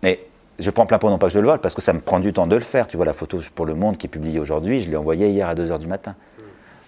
[0.02, 0.20] Mais
[0.58, 2.20] je prends plein pot, non pas que je le vole, parce que ça me prend
[2.20, 2.86] du temps de le faire.
[2.88, 5.48] Tu vois, la photo pour Le Monde qui est publiée aujourd'hui, je l'ai envoyée hier
[5.48, 6.14] à 2h du matin.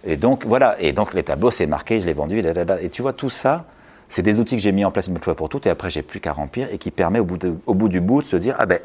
[0.04, 0.80] Et donc, voilà.
[0.80, 2.80] Et donc, les tableaux, c'est marqué, je l'ai vendu, là, là, là.
[2.82, 3.64] Et tu vois, tout ça,
[4.08, 6.02] c'est des outils que j'ai mis en place une fois pour toutes, et après, j'ai
[6.02, 8.36] plus qu'à remplir, et qui permet au bout, de- au bout du bout de se
[8.36, 8.80] dire, ah ben,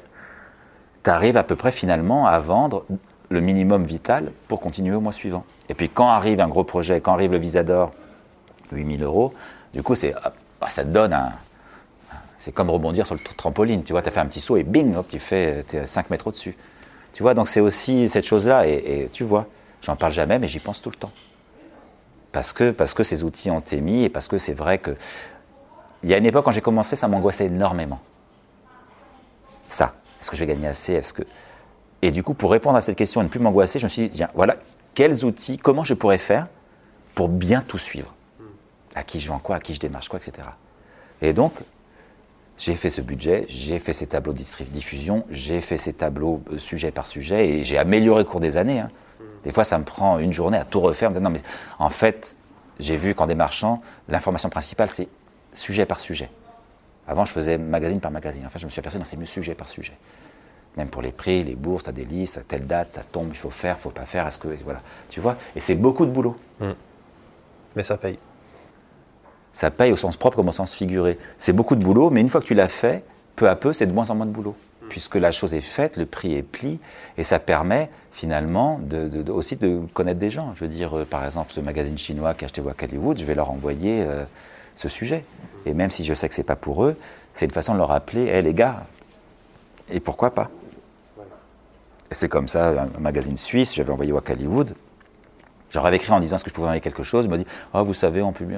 [1.06, 2.84] tu arrives à peu près finalement à vendre
[3.30, 5.45] le minimum vital pour continuer au mois suivant.
[5.70, 7.93] Et puis, quand arrive un gros projet, quand arrive le visa d'or,
[8.72, 9.34] 8000 euros,
[9.74, 10.14] du coup, c'est,
[10.62, 11.32] ah, ça te donne un.
[12.38, 14.58] C'est comme rebondir sur le tr- trampoline, tu vois, tu as fait un petit saut
[14.58, 16.56] et bing, hop, tu fais, es 5 mètres au-dessus.
[17.14, 19.47] Tu vois, donc c'est aussi cette chose-là, et, et tu vois,
[19.82, 21.12] j'en parle jamais, mais j'y pense tout le temps.
[22.32, 24.91] Parce que, parce que ces outils ont été mis et parce que c'est vrai que.
[26.03, 27.99] Il y a une époque, quand j'ai commencé, ça m'angoissait énormément.
[29.68, 29.93] Ça.
[30.26, 31.21] Est-ce que je vais gagner assez Est-ce que.
[32.01, 34.09] Et du coup, pour répondre à cette question et ne plus m'angoisser, je me suis
[34.09, 34.55] dit, tiens, voilà,
[34.95, 36.47] quels outils, comment je pourrais faire
[37.13, 38.11] pour bien tout suivre
[38.95, 40.47] À qui je vends quoi, à qui je démarche quoi, etc.
[41.21, 41.53] Et donc,
[42.57, 46.57] j'ai fait ce budget, j'ai fait ces tableaux de diffusion, j'ai fait ces tableaux euh,
[46.57, 48.80] sujet par sujet et j'ai amélioré au cours des années.
[48.80, 48.89] hein.
[49.43, 51.11] Des fois, ça me prend une journée à tout refaire.
[51.11, 51.41] me non, mais
[51.78, 52.36] en fait,
[52.80, 55.07] j'ai vu qu'en démarchant, l'information principale, c'est
[55.53, 56.32] sujet par sujet.
[57.08, 58.45] Avant, je faisais magazine par magazine.
[58.45, 59.93] En fait, je me suis aperçu, c'est mieux sujet par sujet.
[60.78, 63.30] Même pour les prix, les bourses, tu as des listes, à telle date, ça tombe,
[63.32, 64.49] il faut faire, il faut pas faire, est-ce que.
[64.64, 64.82] Voilà.
[65.10, 65.38] Tu vois?
[65.56, 66.36] Et c'est beaucoup de boulot.
[67.76, 68.18] Mais ça paye.
[69.53, 71.18] Ça paye au sens propre comme au sens figuré.
[71.38, 73.03] C'est beaucoup de boulot, mais une fois que tu l'as fait,
[73.36, 74.56] peu à peu, c'est de moins en moins de boulot.
[74.89, 76.80] Puisque la chose est faite, le prix est pli,
[77.18, 80.53] et ça permet finalement de, de- de- aussi de connaître des gens.
[80.56, 83.49] Je veux dire, euh, par exemple, ce magazine chinois qui a acheté je vais leur
[83.49, 84.24] envoyer euh,
[84.76, 85.26] ce sujet.
[85.65, 86.95] Et même si je sais que c'est pas pour eux,
[87.34, 88.86] c'est une façon de leur rappeler, hé les gars,
[89.89, 90.49] et pourquoi pas?
[92.11, 94.76] C'est comme ça, un, magazine suisse, j'avais envoyé Wak Hollywood,
[95.71, 97.26] J'aurais écrit en disant ce que je pouvais envoyer quelque chose?
[97.26, 98.55] Il m'a dit Ah, vous savez, on publie.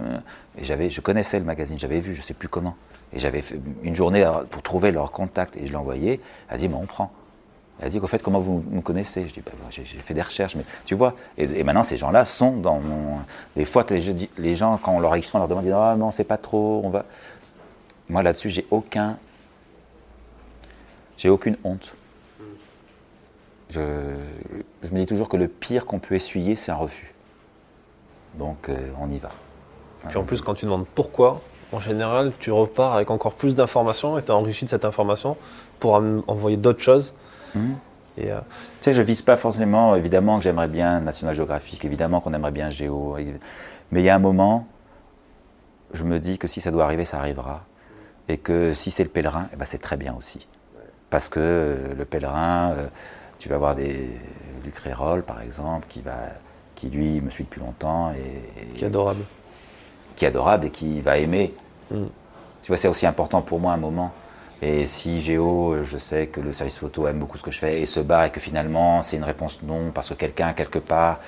[0.59, 2.75] Et j'avais, je connaissais le magazine, j'avais vu, je ne sais plus comment.
[3.11, 3.41] Et j'avais
[3.81, 6.21] une journée à- pour trouver leur contact et je l'ai envoyé.
[6.49, 7.11] Elle a dit Bon, on prend.
[7.79, 9.27] Elle a dit Au fait, comment vous me connaissez?
[9.27, 11.15] Je dis bah, J'ai fait des recherches, mais tu vois.
[11.37, 13.19] Et, maintenant, ces gens-là sont dans mon.
[13.55, 13.85] Des fois,
[14.37, 16.81] les gens, quand on leur écrit, on leur demande ils Ah, non, c'est pas trop,
[16.83, 17.05] on va.
[18.09, 19.17] Moi, là-dessus, j'ai aucun.
[21.17, 21.95] J'ai aucune honte.
[23.71, 23.79] Je,
[24.91, 27.13] me dis toujours que le pire qu'on peut essuyer, c'est un refus.
[28.35, 29.29] Donc, euh, on y va.
[30.07, 31.41] Puis en plus, quand tu demandes pourquoi,
[31.73, 35.35] en général, tu repars avec encore plus d'informations et tu es enrichi de cette information
[35.79, 35.95] pour
[36.27, 37.13] envoyer d'autres choses.
[37.57, 37.75] Mhm.
[38.19, 38.39] Et, euh,
[38.81, 42.51] Tu sais, je vise pas forcément, évidemment que j'aimerais bien National Geographic, évidemment qu'on aimerait
[42.51, 43.15] bien Géo,
[43.91, 44.65] mais il y a un moment,
[45.93, 47.63] je me dis que si ça doit arriver, ça arrivera.
[48.29, 50.47] Et que si c'est le pèlerin, eh ben c'est très bien aussi.
[51.09, 52.87] Parce que euh, le pèlerin, euh,
[53.39, 54.09] tu vas avoir des
[54.65, 56.17] Luc Rérol, par exemple, qui, va,
[56.75, 59.23] qui lui me suit depuis longtemps et, et- qui est adorable.
[60.17, 61.53] qui est adorable et qui va aimer.
[61.91, 62.03] Mm.
[62.63, 64.11] Tu vois, c'est aussi important pour moi un moment.
[64.61, 67.81] Et si Géo, je sais que le service photo aime beaucoup ce que je fais
[67.81, 71.19] et se bat et que finalement c'est une réponse non parce que quelqu'un quelque part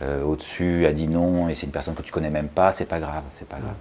[0.00, 2.86] euh, au-dessus a dit non et c'est une personne que tu connais même pas, c'est
[2.86, 3.74] pas grave, c'est pas grave.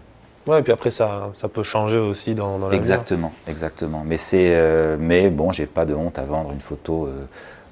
[0.48, 4.04] Ouais, et puis après, ça, ça peut changer aussi dans, dans la Exactement, exactement.
[4.04, 7.26] Mais c'est, euh, mais bon, j'ai pas de honte à vendre une photo euh,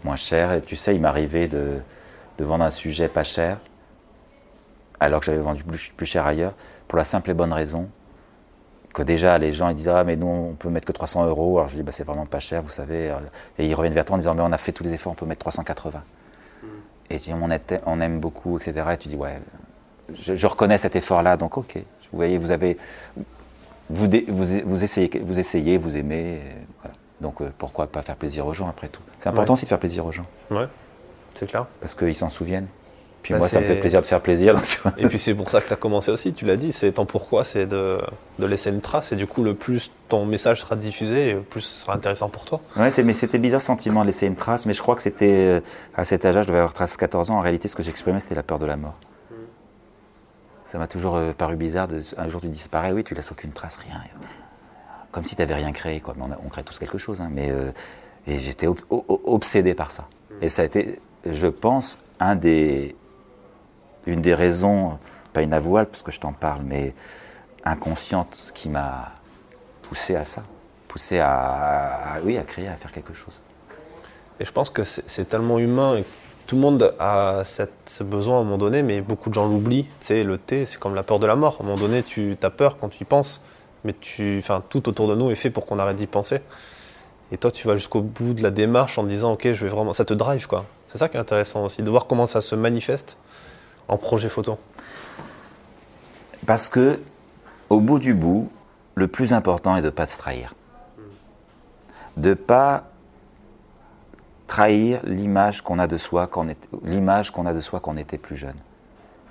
[0.03, 0.53] moins chère.
[0.53, 1.79] Et tu sais, il m'arrivait de,
[2.37, 3.57] de vendre un sujet pas cher,
[4.99, 6.53] alors que j'avais vendu plus, plus cher ailleurs,
[6.87, 7.89] pour la simple et bonne raison
[8.93, 11.57] que déjà les gens ils disent ah mais nous on peut mettre que 300 euros.
[11.59, 13.13] Alors je dis bah c'est vraiment pas cher, vous savez.
[13.57, 15.15] Et ils reviennent vers toi en disant mais on a fait tous les efforts, on
[15.15, 16.03] peut mettre 380.
[17.11, 18.85] Et tu dis, on, était- on aime beaucoup, etc.
[18.93, 19.39] Et tu dis ouais,
[20.13, 21.75] je, je reconnais cet effort-là, donc ok.
[22.11, 22.77] Vous voyez, vous avez,
[23.89, 26.39] vous, dé- vous, vous essayez, vous essayez, vous aimez,
[26.81, 26.95] voilà.
[27.21, 29.01] Donc euh, pourquoi pas faire plaisir aux gens après tout?
[29.19, 29.57] C'est important Ouais.
[29.57, 30.67] aussi de faire plaisir aux gens Ouais,
[31.33, 31.65] c'est clair.
[31.81, 32.67] parce qu'ils s'en souviennent.
[33.21, 34.53] Puis Bah, moi, ça me fait plaisir de faire plaisir.
[34.55, 34.93] donc, tu vois.
[34.97, 37.05] Et puis c'est pour ça que tu as commencé aussi, tu l'as dit, c'est ton
[37.05, 37.99] pourquoi, c'est de,
[38.39, 39.11] de laisser une trace.
[39.11, 42.45] Et du coup, le plus ton message sera diffusé, le plus ce sera intéressant pour
[42.45, 42.61] toi.
[42.77, 45.27] Ouais, mais c'était bizarre ce sentiment de laisser une trace, mais je crois que c'était
[45.29, 45.59] euh,
[45.95, 47.37] à cet âge-là, je devais avoir 13 14 ans.
[47.37, 48.95] En réalité, ce que j'exprimais, c'était la peur de la mort.
[50.65, 51.87] Ça m'a toujours euh, paru bizarre.
[51.87, 54.01] De, un jour, tu disparais, oui, tu laisses aucune trace, rien.
[55.11, 56.13] Comme si tu n'avais rien créé, quoi.
[56.15, 57.71] Mais on, a- on crée tous quelque chose, hein, mais euh,
[58.27, 60.05] et j'étais ob- obsédé par ça.
[60.41, 62.95] Et ça a été, je pense, un des,
[64.05, 64.97] une des raisons,
[65.33, 66.93] pas inavouable parce que je t'en parle, mais
[67.63, 69.11] inconsciente, qui m'a
[69.83, 70.43] poussé à ça,
[70.87, 73.39] poussé à, oui, à créer, à faire quelque chose.
[74.39, 76.01] Et je pense que c'est tellement humain.
[76.47, 79.87] Tout le monde a ce besoin à un moment donné, mais beaucoup de gens l'oublient.
[79.99, 81.57] Tu le thé, c'est comme la peur de la mort.
[81.59, 83.41] À un moment donné, tu as peur quand tu y penses,
[83.83, 86.41] mais tu, enfin, tout autour de nous est fait pour qu'on arrête d'y penser.
[87.31, 89.93] Et toi, tu vas jusqu'au bout de la démarche en disant, ok, je vais vraiment,
[89.93, 90.65] ça te drive quoi.
[90.87, 93.19] C'est ça qui est intéressant aussi, de voir comment ça se manifeste
[93.89, 94.57] en projet photo.
[96.45, 96.99] Parce que,
[97.69, 98.49] au bout du bout,
[98.95, 100.55] le plus important est de ne pas se trahir.
[102.17, 102.85] De ne pas
[104.47, 106.45] trahir l'image qu'on a de soi quand
[107.31, 107.45] qu'on
[107.87, 108.55] on était plus jeune.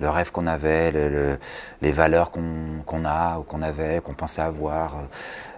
[0.00, 1.38] Le rêve qu'on avait, le- le-
[1.82, 5.00] les valeurs qu'on qu'on a ou qu'on avait, qu'on pensait avoir, euh,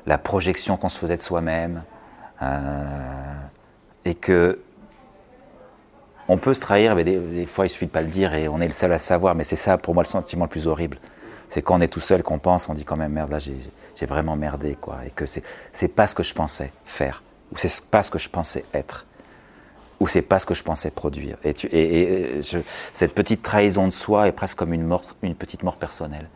[0.07, 1.83] la projection qu'on se faisait de soi-même.
[2.43, 3.35] euh,
[4.07, 4.61] et que
[6.31, 8.61] on peut se trahir, mais des, fois il suffit de pas le dire et on
[8.61, 9.35] est le seul à savoir.
[9.35, 10.99] Mais c'est ça pour moi le sentiment le plus horrible.
[11.49, 13.57] C'est quand on est tout seul qu'on pense, on dit quand même merde là j'ai
[13.97, 15.01] j'ai vraiment merdé quoi.
[15.05, 18.19] Et que c'est c'est pas ce que je pensais faire ou c'est pas ce que
[18.21, 19.07] je pensais être.
[19.99, 21.37] ou c'est pas ce que je pensais produire.
[21.45, 22.41] Et, tu, et,
[22.95, 26.29] cette petite trahison de soi est presque comme une, mort, une petite mort personnelle.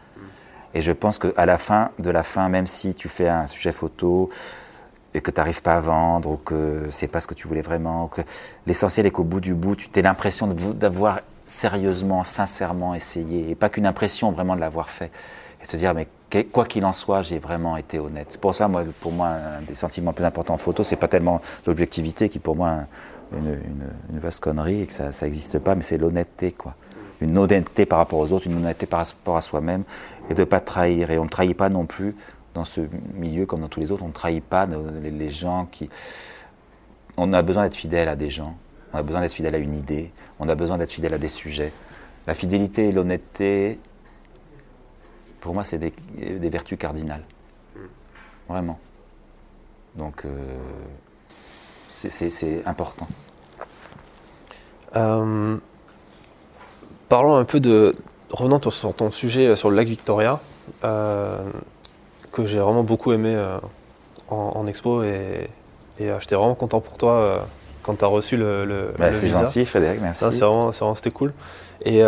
[0.74, 3.72] Et je pense qu'à la fin de la fin, même si tu fais un sujet
[3.72, 4.28] photo
[5.14, 7.62] et que tu n'arrives pas à vendre ou que c'est pas ce que tu voulais
[7.62, 8.22] vraiment, que
[8.66, 13.68] l'essentiel est qu'au bout du bout, tu as l'impression d'avoir sérieusement, sincèrement essayé, et pas
[13.68, 15.10] qu'une impression vraiment de l'avoir fait.
[15.62, 16.08] Et se dire, mais
[16.50, 18.38] quoi qu'il en soit, j'ai vraiment été honnête.
[18.40, 21.40] Pour ça, moi, pour moi, un des sentiments plus importants en photo, c'est pas tellement
[21.66, 22.80] l'objectivité qui, pour moi,
[23.32, 23.58] une,
[24.12, 26.74] une, vaste connerie et que ça n'existe pas, mais c'est l'honnêteté, quoi.
[27.20, 29.84] Une honnêteté par rapport aux autres, une honnêteté par rapport à soi-même,
[30.28, 31.10] et de pas trahir.
[31.10, 32.16] Et on ne trahit pas non plus
[32.55, 32.82] dans ce
[33.14, 35.90] milieu comme dans tous les autres, on ne trahit pas les, gens qui.
[37.16, 38.57] On a besoin d'être fidèle à des gens,
[38.92, 41.28] on a besoin d'être fidèle à une idée, on a besoin d'être fidèle à des
[41.28, 41.72] sujets.
[42.26, 43.78] La fidélité et l'honnêteté,
[45.40, 45.92] pour moi, c'est des,
[46.48, 47.24] vertus cardinales.
[48.48, 48.78] Vraiment.
[49.94, 50.57] Donc, euh,
[51.90, 53.07] c'est important.
[54.96, 55.57] Euh,
[57.09, 57.94] parlons un peu de.
[58.30, 60.40] Revenant sur ton sujet sur le lac Victoria,
[60.82, 61.44] euh,
[62.35, 63.37] que j'ai vraiment beaucoup aimé
[64.28, 65.49] en, expo et,
[65.99, 67.47] j'étais vraiment content pour toi
[67.82, 70.24] quand tu as reçu le, le, bah, C'est gentil, Frédéric, merci.
[70.32, 71.32] C'est vraiment, c'était cool.
[71.85, 72.03] Et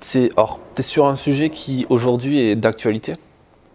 [0.00, 3.14] c'est, tu es sur un sujet qui aujourd'hui est d'actualité,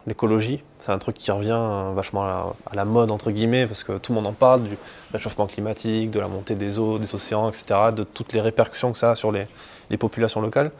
[0.05, 0.63] l'écologie.
[0.79, 4.13] C'est un truc qui revient euh, vachement à la, mode, entre guillemets, parce que tout
[4.13, 4.77] le monde en parle, du
[5.11, 8.99] réchauffement climatique, de la montée des eaux, des océans, etc., de toutes les répercussions que
[8.99, 9.47] ça a sur les,
[9.97, 10.71] populations locales.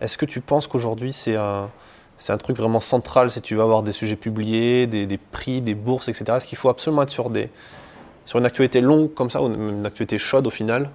[0.00, 1.70] Est-ce que tu penses qu'aujourd'hui, c'est un,
[2.18, 5.74] c'est un truc vraiment central si tu veux avoir des sujets publiés, des, prix, des
[5.74, 6.24] bourses, etc.
[6.36, 7.50] Est-ce qu'il faut absolument être sur, des,
[8.24, 10.90] sur une actualité longue comme ça, ou une actualité chaude au final,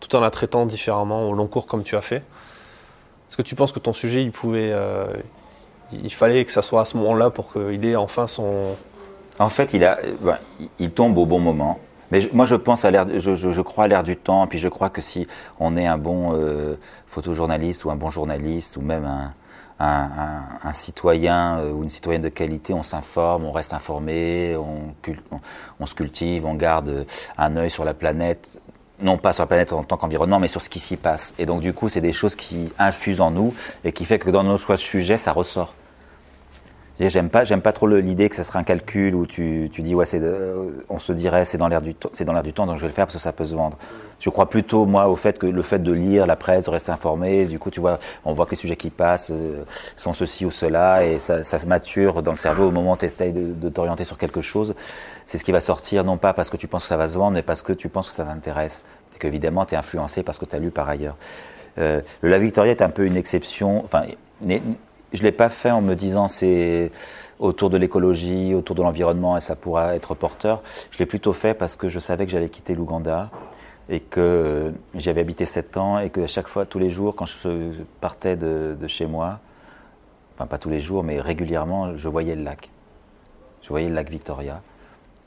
[0.00, 2.22] tout en la traitant différemment au long cours comme tu as fait?
[3.28, 4.70] Est-ce que tu penses que ton sujet, il pouvait...
[4.72, 5.06] Euh,
[5.92, 8.74] il fallait que ça soit à ce moment-là pour qu'il ait enfin son.
[9.38, 9.98] En fait, il, a,
[10.78, 11.78] il tombe au bon moment.
[12.10, 14.46] Mais moi, je pense à l'air, je, crois à l'air du temps.
[14.46, 15.26] Puis je crois que si
[15.60, 16.76] on est un bon euh,
[17.06, 19.34] photojournaliste ou un bon journaliste ou même un,
[19.78, 25.94] un, citoyen euh, ou une citoyenne de qualité, on s'informe, on reste informé, on, se
[25.94, 27.06] cultive, on garde
[27.38, 28.60] un œil sur la planète
[29.00, 31.34] non pas sur la planète en tant qu'environnement, mais sur ce qui s'y passe.
[31.38, 33.52] Et donc du coup, c'est des choses qui infusent en nous
[33.84, 35.74] et qui fait que dans notre sujet, ça ressort.
[37.00, 39.96] J'aime pas, j'aime pas trop l'idée que ce serait un calcul où tu, tu dis
[39.96, 40.04] ouais,
[40.88, 42.86] on se dirait c'est dans l'air du c'est dans l'air du temps, donc je vais
[42.86, 43.76] le faire parce que ça peut se vendre.
[44.20, 46.92] Je crois plutôt moi au fait que le fait de lire la presse, de rester
[46.92, 49.64] informé, du coup tu vois, on voit que les sujets qui passent euh,
[49.96, 53.06] sont ceci ou cela et ça, se mature dans le cerveau au moment où tu
[53.06, 54.76] essayes de, t'orienter sur quelque chose.
[55.26, 57.18] C'est ce qui va sortir non pas parce que tu penses que ça va se
[57.18, 58.84] vendre, mais parce que tu penses que ça t'intéresse.
[59.10, 61.16] C'est qu'évidemment tu es influencé parce que tu as lu par ailleurs.
[61.78, 63.84] Euh, le La Victoria est un peu une exception.
[65.14, 66.90] Je ne l'ai pas fait en me disant c'est
[67.38, 70.62] autour de l'écologie, autour de l'environnement et ça pourra être porteur.
[70.90, 73.30] Je l'ai plutôt fait parce que je savais que j'allais quitter l'Ouganda
[73.88, 77.26] et que j'y habité sept ans et que à chaque fois, tous les jours, quand
[77.26, 79.40] je partais de, chez moi,
[80.34, 82.70] enfin pas tous les jours, mais régulièrement, je voyais le lac.
[83.62, 84.62] Je voyais le lac Victoria.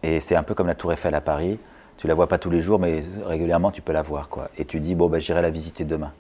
[0.04, 1.60] Et c'est un peu comme la Tour Eiffel à Paris.
[1.98, 4.30] Tu la vois pas tous les jours, mais régulièrement, tu peux la voir.
[4.30, 4.50] Quoi.
[4.58, 6.12] Et tu dis, bon, ben, j'irai la visiter demain.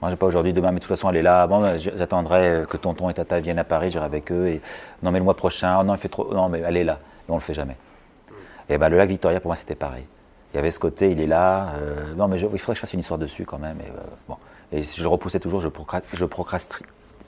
[0.00, 1.46] Moi, j'ai pas aujourd'hui, demain, mais de toute façon, elle est là.
[1.46, 4.48] Bon, ben, j'attendrai que tonton et tata viennent à Paris, j'irai avec eux.
[4.48, 4.60] Et
[5.02, 6.32] non, mais le mois prochain, oh, non, il fait trop.
[6.32, 6.98] Non, mais elle est là.
[7.28, 7.76] Et on le fait jamais.
[8.68, 10.06] Et ben, le lac Victoria, pour moi, c'était pareil.
[10.52, 11.72] Il y avait ce côté, il est là.
[11.74, 13.78] Euh, non, mais il faudrait que je fasse une histoire dessus quand même.
[13.80, 14.36] Et, euh, bon.
[14.72, 15.68] et je repoussais toujours, je,
[16.12, 16.24] je,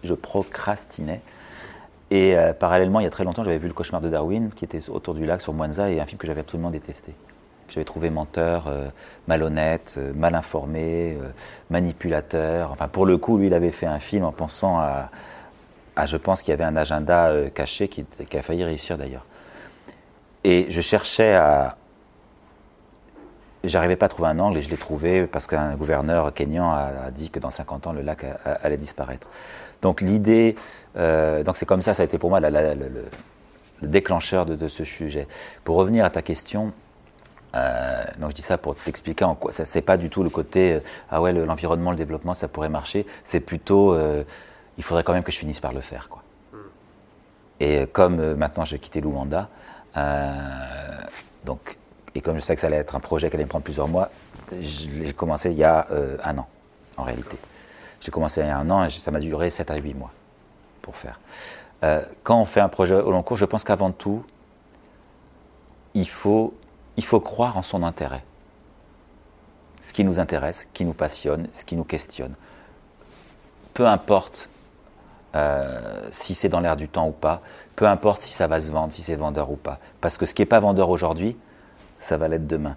[0.05, 1.21] je procrastinais.
[2.11, 4.65] Et euh, parallèlement, il y a très longtemps, j'avais vu Le cauchemar de Darwin, qui
[4.65, 7.15] était autour du lac sur Mwanza, et un film que j'avais absolument détesté
[7.71, 8.89] j'avais trouvé menteur, euh,
[9.29, 11.29] malhonnête, euh, mal informé, euh,
[11.71, 12.73] manipulateur.
[12.73, 15.11] Enfin, pour le coup, lui, il avait fait un film en pensant à,
[16.05, 19.27] je pense qu'il y avait un agenda caché qui, a failli réussir d'ailleurs.
[20.45, 21.77] Et je cherchais à,
[23.65, 27.11] j'arrivais pas à trouver un angle et je l'ai trouvé parce qu'un gouverneur kényan a,
[27.11, 29.29] dit que dans 50 ans le lac allait disparaître.
[29.83, 30.57] Donc l'idée,
[30.95, 32.49] donc c'est comme ça, ça a été pour moi le,
[33.83, 35.29] déclencheur de, ce sujet.
[35.65, 36.73] Pour revenir à ta question,
[37.55, 39.53] euh, donc je dis ça pour t'expliquer en quoi.
[39.53, 40.81] Ça c'est pas du tout le côté euh,
[41.11, 43.07] ah ouais l'environnement le, développement ça pourrait marcher.
[43.25, 44.23] C'est plutôt euh,
[44.79, 46.23] il faudrait quand même que je finisse par le faire quoi.
[46.53, 46.57] Hmm.
[47.59, 49.49] et comme maintenant j'ai quitté l'Ouganda
[51.45, 51.77] donc
[52.15, 53.89] et comme je sais que ça allait être un projet qui allait me prendre plusieurs
[53.89, 54.11] mois
[54.61, 55.87] j'ai commencé il y a
[56.25, 56.49] un an
[56.97, 57.37] en réalité.
[58.01, 60.11] J'ai commencé il y a un an et ça m'a duré 7 à 8 mois
[60.83, 61.21] pour faire.
[62.23, 64.25] Quand on fait un projet au long cours je pense qu'avant tout
[65.95, 66.55] il faut
[67.01, 68.23] il faut croire en son intérêt.
[69.81, 72.35] Ce qui nous intéresse, ce qui nous passionne, ce qui nous questionne.
[73.73, 74.51] Peu importe
[75.35, 77.41] euh, si c'est dans l'air du temps ou pas,
[77.75, 79.79] peu importe si ça va se vendre, si c'est vendeur ou pas.
[80.03, 81.39] Parce que ce qui n'est pas vendeur aujourd'hui,
[82.01, 82.77] ça va l'être demain.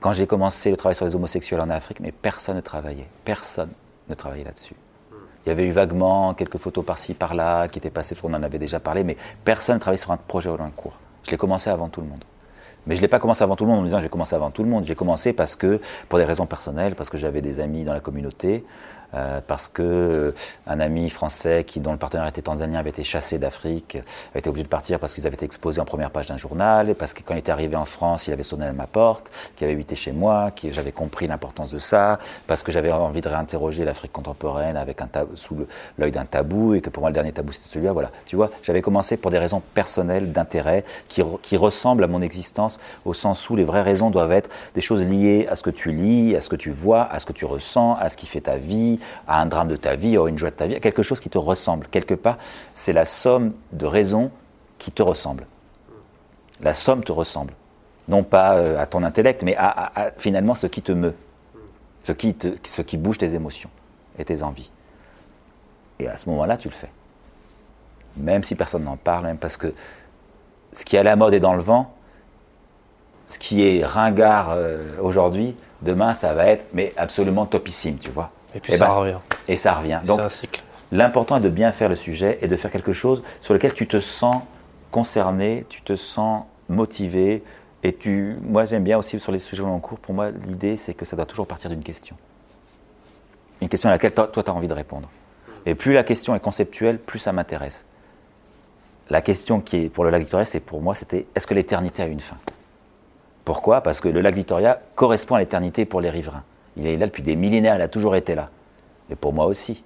[0.00, 3.06] Quand j'ai commencé le travail sur les homosexuels en Afrique, mais personne ne travaillait.
[3.24, 3.70] Personne
[4.08, 4.74] ne travaillait là-dessus.
[5.46, 8.58] Il y avait eu vaguement quelques photos par-ci, par-là, qui étaient passées, on en avait
[8.58, 10.98] déjà parlé, mais personne ne travaillait sur un projet au long cours.
[11.22, 12.24] Je l'ai commencé avant tout le monde.
[12.86, 14.08] Mais je ne l'ai pas commencé avant tout le monde en me disant je vais
[14.08, 14.84] commencer avant tout le monde.
[14.84, 18.00] J'ai commencé parce que, pour des raisons personnelles, parce que j'avais des amis dans la
[18.00, 18.64] communauté,
[19.14, 20.34] euh, parce que euh,
[20.66, 23.96] un ami français qui, dont le partenaire était tanzanien avait été chassé d'Afrique,
[24.30, 26.90] avait été obligé de partir parce qu'ils avaient été exposés en première page d'un journal,
[26.90, 29.30] et parce que quand il était arrivé en France, il avait sonné à ma porte,
[29.56, 33.20] qu'il avait habité chez moi, que j'avais compris l'importance de ça, parce que j'avais envie
[33.20, 35.66] de réinterroger l'Afrique contemporaine avec un sous
[35.98, 37.92] l'œil d'un tabou, et que pour moi le dernier tabou c'était celui-là.
[37.92, 42.22] Voilà, tu vois, j'avais commencé pour des raisons personnelles, d'intérêt, qui, qui ressemblent à mon
[42.22, 45.70] existence, au sens où les vraies raisons doivent être des choses liées à ce que
[45.70, 48.26] tu lis, à ce que tu vois, à ce que tu ressens, à ce qui
[48.26, 50.74] fait ta vie, à un drame de ta vie, à une joie de ta vie,
[50.74, 51.86] à quelque chose qui te ressemble.
[51.88, 52.38] Quelque part,
[52.74, 54.30] c'est la somme de raisons
[54.78, 55.46] qui te ressemblent.
[56.60, 57.54] La somme te ressemble.
[58.08, 61.14] Non pas euh, à ton intellect, mais à, finalement ce qui te meut,
[62.00, 63.70] ce qui, ce qui bouge tes émotions
[64.18, 64.70] et tes envies.
[65.98, 66.90] Et à ce moment-là, tu le fais.
[68.16, 69.72] Même si personne n'en parle, même parce que
[70.72, 71.94] ce qui est à la mode est dans le vent,
[73.24, 78.30] ce qui est ringard euh, aujourd'hui, demain, ça va être mais absolument topissime, tu vois.
[78.54, 79.18] Et puis ça revient.
[79.48, 80.00] Et ça revient.
[80.04, 80.62] Donc, un cycle.
[80.90, 83.86] L'important est de bien faire le sujet et de faire quelque chose sur lequel tu
[83.86, 84.42] te sens
[84.90, 87.42] concerné, tu te sens motivé.
[87.82, 89.98] Et tu, moi, j'aime bien aussi sur les sujets en cours.
[89.98, 92.16] Pour moi, l'idée, c'est que ça doit toujours partir d'une question.
[93.60, 95.08] Une question à laquelle toi, tu as envie de répondre.
[95.66, 97.86] Et plus la question est conceptuelle, plus ça m'intéresse.
[99.10, 102.02] La question qui est pour le lac Victoria, c'est pour moi, c'était est-ce que l'éternité
[102.02, 102.36] a une fin?
[103.44, 103.80] Pourquoi?
[103.80, 106.44] Parce que le lac Victoria correspond à l'éternité pour les riverains.
[106.76, 108.50] Il est là depuis des millénaires, il a toujours été là.
[109.10, 109.84] Et pour moi aussi.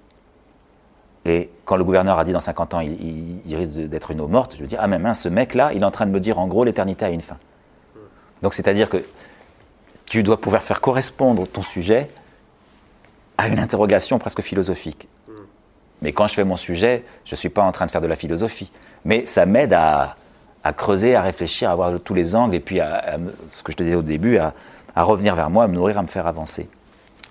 [1.25, 4.55] Et quand le gouverneur a dit dans 50 ans, il, risque d'être une eau morte,
[4.55, 6.47] je veux dire, ah mais ce mec-là, il est en train de me dire en
[6.47, 7.37] gros, l'éternité a une fin.
[8.41, 9.03] Donc c'est-à-dire que
[10.05, 12.09] tu dois pouvoir faire correspondre ton sujet
[13.37, 15.09] à une interrogation presque philosophique.
[16.01, 18.07] Mais quand je fais mon sujet, je ne suis pas en train de faire de
[18.07, 18.71] la philosophie.
[19.03, 20.15] Mais ça m'aide à,
[20.77, 23.17] creuser, à réfléchir, à voir tous les angles, et puis à,
[23.49, 24.53] ce que je te disais au début, à
[24.95, 26.69] revenir vers moi, à me nourrir, à me faire avancer.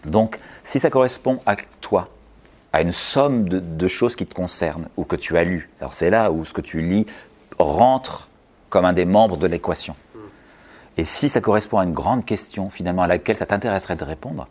[0.07, 2.09] Donc, si ça correspond à toi,
[2.72, 6.11] à une somme de, choses qui te concernent ou que tu as lues, alors c'est
[6.11, 7.07] là où ce que tu lis
[7.59, 8.28] rentre
[8.68, 9.96] comme un des membres de l'équation.
[10.98, 14.48] Et si ça correspond à une grande question finalement à laquelle ça t'intéresserait de répondre,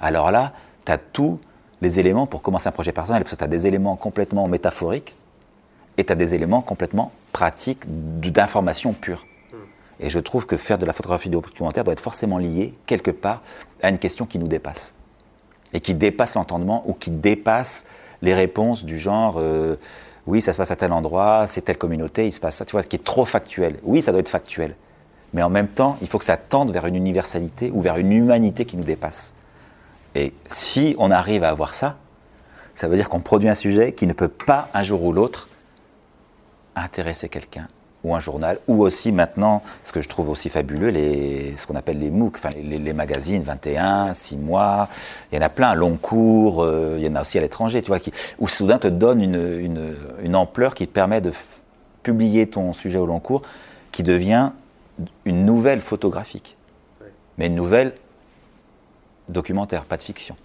[0.00, 0.52] alors là,
[0.84, 1.38] tu as tous
[1.80, 5.16] les éléments pour commencer un projet personnel, parce que tu as des éléments complètement métaphoriques
[5.96, 9.26] et tu as des éléments complètement pratiques d'information pure.
[10.00, 13.42] Et je trouve que faire de la photographie documentaire doit être forcément lié, quelque part,
[13.82, 14.94] à une question qui nous dépasse.
[15.72, 17.84] Et qui dépasse l'entendement ou qui dépasse
[18.20, 19.76] les réponses du genre euh,
[20.26, 22.72] oui, ça se passe à tel endroit, c'est telle communauté, il se passe ça, tu
[22.72, 23.78] vois, qui est trop factuel.
[23.82, 24.76] Oui, ça doit être factuel.
[25.34, 28.12] Mais en même temps, il faut que ça tende vers une universalité ou vers une
[28.12, 29.34] humanité qui nous dépasse.
[30.14, 31.96] Et si on arrive à avoir ça,
[32.74, 35.48] ça veut dire qu'on produit un sujet qui ne peut pas, un jour ou l'autre,
[36.76, 37.66] intéresser quelqu'un
[38.04, 41.76] ou un journal, ou aussi maintenant, ce que je trouve aussi fabuleux, les, ce qu'on
[41.76, 44.88] appelle les MOOC, enfin les, magazines 21, 6 mois,
[45.30, 47.80] il y en a plein, long cours, euh, il y en a aussi à l'étranger,
[47.80, 51.32] tu vois, qui, où soudain te donne une, une, ampleur qui permet de
[52.02, 53.42] publier ton sujet au long cours,
[53.92, 54.50] qui devient
[55.24, 56.56] une nouvelle photographique,
[57.38, 57.94] mais une nouvelle
[59.28, 60.36] documentaire, pas de fiction.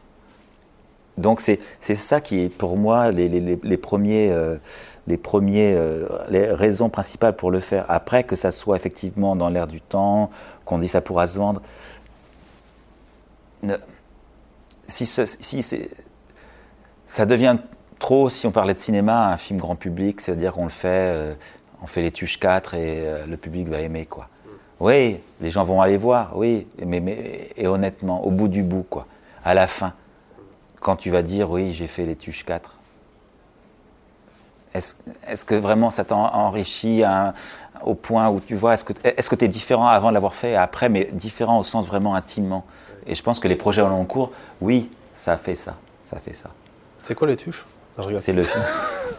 [1.17, 4.31] Donc c'est ça qui est pour moi les, les, les premiers...
[4.31, 4.57] Euh,
[5.07, 7.85] les premiers, euh, les raisons principales pour le faire.
[7.87, 10.29] Après, que ça soit effectivement dans l'air du temps,
[10.65, 11.61] qu'on dit ça pourra se vendre.
[14.83, 15.65] Si, si
[17.05, 17.57] ça devient
[17.99, 21.33] trop, si on parlait de cinéma, un film grand public, c'est-à-dire qu'on le fait, euh,
[21.81, 24.27] on fait les tuches 4 et euh, le public va aimer, quoi.
[24.79, 28.85] Oui, les gens vont aller voir, oui, mais, mais, et honnêtement, au bout du bout,
[28.87, 29.07] quoi,
[29.43, 29.93] à la fin,
[30.79, 32.75] quand tu vas dire, oui, j'ai fait les tuches 4,
[34.73, 37.03] est-ce que vraiment ça t'a enrichi
[37.83, 38.83] au point où tu vois, est-ce
[39.29, 42.15] que tu es différent avant de l'avoir fait et après, mais différent au sens vraiment
[42.15, 42.65] intimement?
[43.07, 45.75] Et je pense que les projets en long cours, oui, ça fait ça.
[46.03, 46.49] Ça fait ça.
[47.03, 47.65] C'est quoi les tuches?
[48.19, 48.63] C'est le film.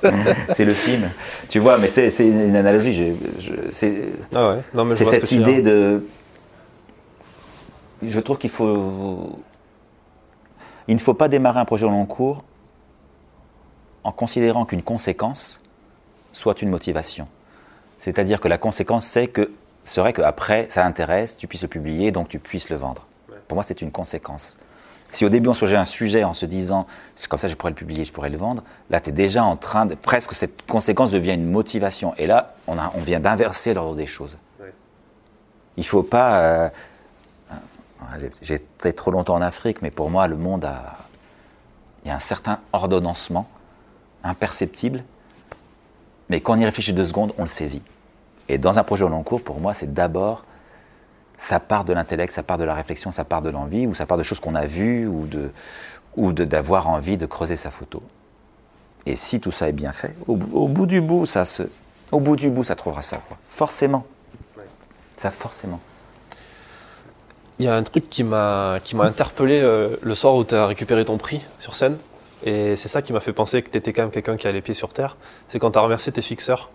[0.54, 1.10] c'est le film.
[1.48, 3.14] Tu vois, mais c'est une analogie.
[3.70, 4.56] c'est ah
[4.94, 6.06] cette idée de.
[8.02, 9.40] Je trouve qu'il faut.
[10.88, 12.42] Il ne faut pas démarrer un projet en long cours
[14.04, 15.60] en considérant qu'une conséquence
[16.32, 17.28] soit une motivation.
[17.98, 19.52] C'est-à-dire que la conséquence c'est que,
[19.84, 23.06] serait qu'après, ça intéresse, tu puisses le publier, donc tu puisses le vendre.
[23.48, 24.56] Pour moi, c'est une conséquence.
[25.10, 27.70] Si au début on se un sujet en se disant c'est comme ça je pourrais
[27.70, 29.94] le publier, je pourrais le vendre, là tu es déjà en train de.
[29.94, 32.14] presque cette conséquence devient une motivation.
[32.18, 34.36] Et là, on, a, on vient d'inverser l'ordre des choses.
[35.76, 36.40] Il ne faut pas.
[36.40, 36.68] Euh,
[38.42, 40.96] J'ai été trop longtemps en Afrique, mais pour moi, le monde a.
[42.04, 43.48] Il y a un certain ordonnancement
[44.22, 45.02] imperceptible,
[46.28, 47.82] mais quand on y réfléchit deux secondes, on le saisit.
[48.48, 50.44] Et dans un projet au long cours, pour moi, c'est d'abord
[51.36, 54.06] ça part de l'intellect, ça part de la réflexion, ça part de l'envie, ou ça
[54.06, 55.50] part de choses qu'on a vues, ou de
[56.16, 58.02] ou d'avoir envie de creuser sa photo.
[59.06, 61.62] Et si tout ça est bien fait, au, bout du bout, ça se,
[62.10, 63.38] au bout du bout, ça trouvera ça, quoi.
[63.50, 64.04] Forcément.
[65.16, 65.80] Ça, forcément.
[67.58, 70.54] Il y a un truc qui m'a qui m'a interpellé euh, le soir où tu
[70.54, 71.98] as récupéré ton prix sur scène.
[72.44, 74.52] Et c'est ça qui m'a fait penser que tu étais quand même quelqu'un qui a
[74.52, 75.16] les pieds sur terre.
[75.48, 76.70] C'est quand tu as remercié tes fixeurs.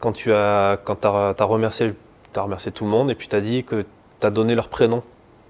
[0.00, 1.94] Quand tu as, quand as, as remercié
[2.36, 3.84] as remercié tout le monde et puis tu as dit que
[4.20, 5.02] tu as donné leur prénom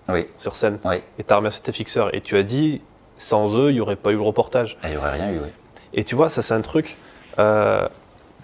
[0.09, 0.27] oui.
[0.39, 0.79] sur scène.
[0.85, 0.97] Oui.
[1.19, 2.15] Et tu as remercié tes fixeurs.
[2.15, 2.81] Et tu as dit,
[3.19, 4.79] sans eux, il n'y aurait pas eu le reportage.
[4.85, 5.49] Il n'y aurait rien eu, oui.
[5.93, 6.97] Et tu vois, ça c'est un truc.
[7.39, 7.87] Euh,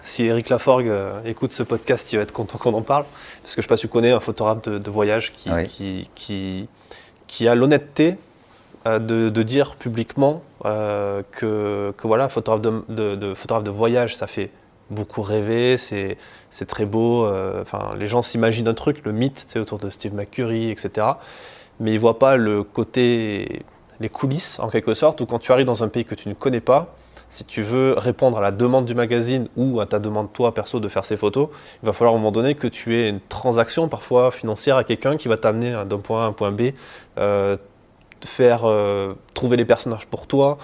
[0.07, 3.05] si Eric Laforgue euh, écoute ce podcast, il va être content qu'on en parle.
[3.41, 6.09] Parce que je ne sais pas si tu connais un photographe de, voyage qui, qui,
[6.15, 6.69] qui,
[7.27, 8.15] qui, a l'honnêteté
[8.87, 14.27] euh, de, de, dire publiquement que, que, voilà, photographe de, de, photographe de voyage, ça
[14.27, 14.49] fait
[14.89, 16.17] beaucoup rêver, c'est
[16.67, 17.25] très beau.
[17.25, 17.63] Euh,
[17.97, 21.07] les gens s'imaginent un truc, le mythe autour de Steve McCurry, etc.
[21.79, 23.61] Mais ils ne voient pas le côté,
[23.99, 26.33] les coulisses en quelque sorte, où quand tu arrives dans un pays que tu ne
[26.33, 26.96] connais pas,
[27.29, 30.79] si tu veux répondre à la demande du magazine ou à ta demande toi perso
[30.79, 31.49] de faire ces photos,
[31.83, 34.83] il va falloir à un moment donné que tu aies une transaction parfois financière à
[34.83, 36.71] quelqu'un qui va t'amener d'un point A à un point B,
[37.17, 37.57] euh,
[38.25, 40.57] faire euh, trouver les personnages pour toi,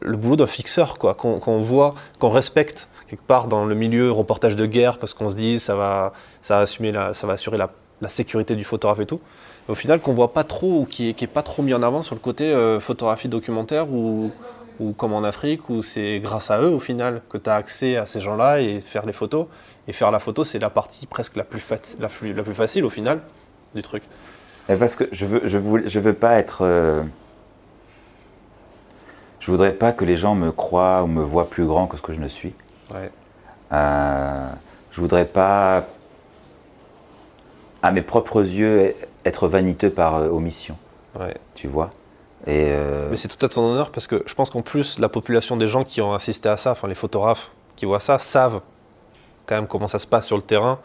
[0.00, 4.56] le boulot d'un fixeur quoi, qu'on voit, qu'on respecte quelque part dans le milieu reportage
[4.56, 7.58] de guerre parce qu'on se dit ça va, ça va, assumer la, ça va assurer
[7.58, 7.70] la,
[8.08, 9.20] sécurité du photographe et tout.
[9.68, 11.82] au final, qu'on voit pas trop ou qui est, qui est, pas trop mis en
[11.82, 14.30] avant sur le côté euh, photographie documentaire ou,
[14.80, 17.96] ou comme en Afrique où c'est grâce à eux au final que tu as accès
[17.96, 19.46] à ces gens-là et faire les photos.
[19.86, 21.62] Et faire la photo, c'est la partie presque la plus,
[21.98, 23.20] la, la, plus facile au final
[23.74, 24.02] du truc.
[24.66, 26.62] parce que je veux, je veux, je veux pas être.
[26.62, 27.02] Euh,
[29.38, 32.02] je voudrais pas que les gens me croient ou me voient plus grand que ce
[32.02, 32.54] que je ne suis.
[32.94, 33.10] Ouais.
[33.72, 34.48] Euh,
[34.90, 35.84] je voudrais pas,
[37.82, 40.76] à mes propres yeux, être vaniteux par euh, omission.
[41.18, 41.36] Ouais.
[41.54, 41.90] Tu vois?
[42.46, 45.08] Et euh, Mais c'est tout à ton honneur parce que je pense qu'en plus, la
[45.08, 48.60] population des gens qui ont assisté à ça, enfin les photographes qui voient ça, savent
[49.46, 50.78] quand même comment ça se passe sur le terrain.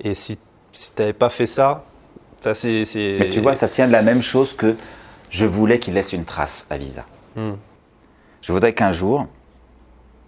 [0.00, 0.38] Et si,
[0.72, 1.84] si tu n'avais pas fait ça,
[2.54, 2.84] c'est.
[3.20, 4.76] Mais tu vois, ça tient de la même chose que
[5.30, 7.04] je voulais qu'il laisse une trace à Visa.
[7.36, 7.54] Hmm.
[8.42, 9.26] Je voudrais qu'un jour,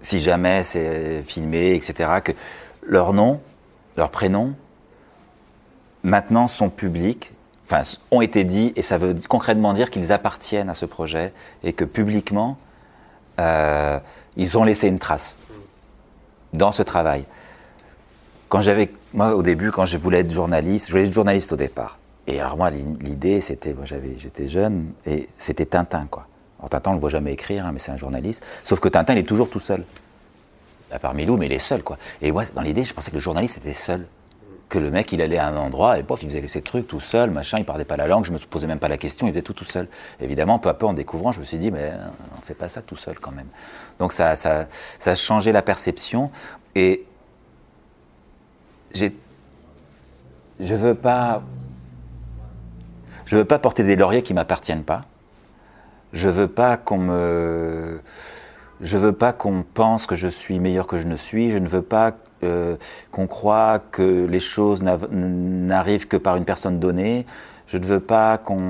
[0.01, 2.33] si jamais c'est filmé, etc., que
[2.83, 3.41] leur nom,
[3.97, 4.55] leur prénom,
[6.03, 7.33] maintenant sont publics,
[7.71, 11.73] enfin, ont été dit, et ça veut concrètement dire qu'ils appartiennent à ce projet, et
[11.73, 12.57] que publiquement,
[13.39, 13.99] euh,
[14.37, 15.39] ils ont laissé une trace
[16.53, 17.25] dans ce travail.
[18.49, 21.57] Quand j'avais, moi, au début, quand je voulais être journaliste, je voulais être journaliste au
[21.57, 21.99] départ.
[22.27, 26.27] Et alors moi, l'idée, c'était, moi, j'avais, j'étais jeune, et c'était Tintin, quoi.
[26.59, 28.43] Alors Tintin, on le voit jamais écrire, hein, mais c'est un journaliste.
[28.65, 29.85] Sauf que Tintin, il est toujours tout seul.
[30.91, 31.99] À part Milou, mais il est seul, quoi.
[32.23, 34.07] Et moi, dans l'idée, je pensais que le journaliste était seul.
[34.69, 37.01] Que le mec, il allait à un endroit et pof, il faisait ses trucs tout
[37.01, 39.31] seul, machin, il parlait pas la langue, je me posais même pas la question, il
[39.31, 39.89] faisait tout tout seul.
[40.21, 41.93] Évidemment, peu à peu, en découvrant, je me suis dit, mais
[42.37, 43.49] on fait pas ça tout seul quand même.
[43.99, 44.67] Donc ça, ça,
[44.99, 46.31] ça a changé la perception
[46.75, 47.05] et
[48.93, 49.17] j'ai,
[50.61, 51.43] je veux pas,
[53.25, 55.05] je veux pas porter des lauriers qui m'appartiennent pas.
[56.13, 58.01] Je veux pas qu'on me,
[58.81, 61.51] je veux pas qu'on pense que je suis meilleur que je ne suis.
[61.51, 62.13] Je ne veux pas
[62.45, 62.77] euh,
[63.11, 67.27] qu'on croit que les choses n'arrivent que par une personne donnée.
[67.67, 68.61] Je ne veux pas qu'on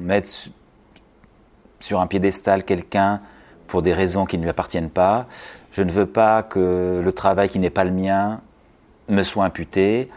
[0.00, 0.50] mette
[1.80, 3.20] sur un piédestal quelqu'un
[3.66, 5.26] pour des raisons qui ne lui appartiennent pas.
[5.72, 8.40] Je ne veux pas que le travail qui n'est pas le mien
[9.08, 10.10] me soit imputé.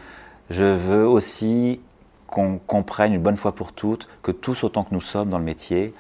[0.49, 1.82] Je veux aussi
[2.27, 5.43] qu'on comprenne une bonne fois pour toutes que tous autant que nous sommes dans le
[5.43, 5.93] métier,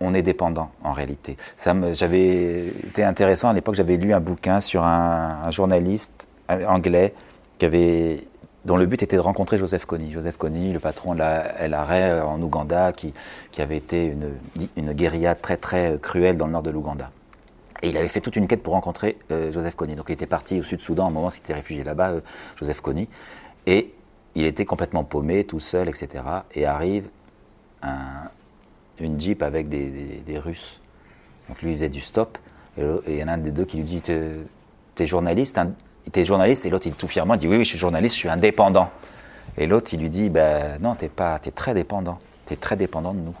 [0.00, 1.36] on est dépendant en réalité.
[1.56, 7.14] Ça j'avais été intéressant à l'époque, j'avais lu un bouquin sur un, journaliste anglais
[7.58, 8.24] qui avait,
[8.64, 10.12] dont le but était de rencontrer Joseph Kony.
[10.12, 13.12] Joseph Kony, le patron de la LRA en Ouganda, qui,
[13.50, 14.30] qui avait été une,
[14.76, 17.10] une guérilla très très cruelle dans le nord de l'Ouganda.
[17.82, 19.94] Et il avait fait toute une quête pour rencontrer euh, Joseph Kony.
[19.94, 22.20] Donc il était parti au Sud-Soudan au moment où il était réfugié là-bas, euh,
[22.56, 23.08] Joseph Kony.
[23.66, 23.94] Et
[24.34, 26.24] il était complètement paumé, tout seul, etc.
[26.54, 27.08] Et arrive
[29.00, 30.80] une Jeep avec des, Russes.
[31.48, 32.38] Donc lui, il faisait du stop.
[32.78, 35.72] Et il y en a un des deux qui lui dit T'es journaliste hein
[36.12, 38.28] T'es journaliste Et l'autre, il tout fièrement dit Oui, oui, je suis journaliste, je suis
[38.28, 38.90] indépendant.
[39.56, 42.18] Et l'autre, il lui dit ben, Non, t'es pas, es très dépendant.
[42.46, 43.34] T'es très dépendant de nous.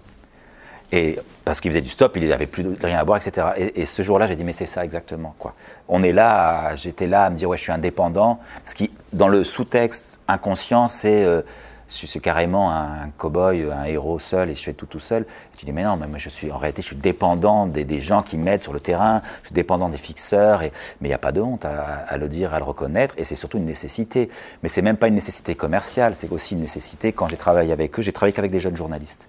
[0.90, 3.46] Et parce qu'il faisait du stop, il n'avait plus rien à boire, etc.
[3.56, 5.34] Et, ce jour-là, j'ai dit, mais c'est ça exactement.
[5.38, 5.54] Quoi.
[5.86, 8.40] On est là, j'étais là à me dire, ouais, je suis indépendant.
[8.64, 11.42] Ce qui, dans le sous-texte inconscient, c'est, euh,
[11.88, 15.24] suis carrément un cow-boy, un héros seul et je fais tout tout seul.
[15.56, 18.22] tu dis mais non, mais moi je suis en réalité je suis dépendant des, gens
[18.22, 20.60] qui m'aident sur le terrain, je suis dépendant des fixeurs.
[20.60, 20.70] Mais
[21.02, 23.58] il n'y a pas de honte à, le dire, à le reconnaître et c'est surtout
[23.58, 24.28] une nécessité.
[24.62, 27.12] Mais c'est même pas une nécessité commerciale, c'est aussi une nécessité.
[27.12, 29.28] Quand j'ai travaillé avec eux, j'ai travaillé qu'avec des jeunes journalistes,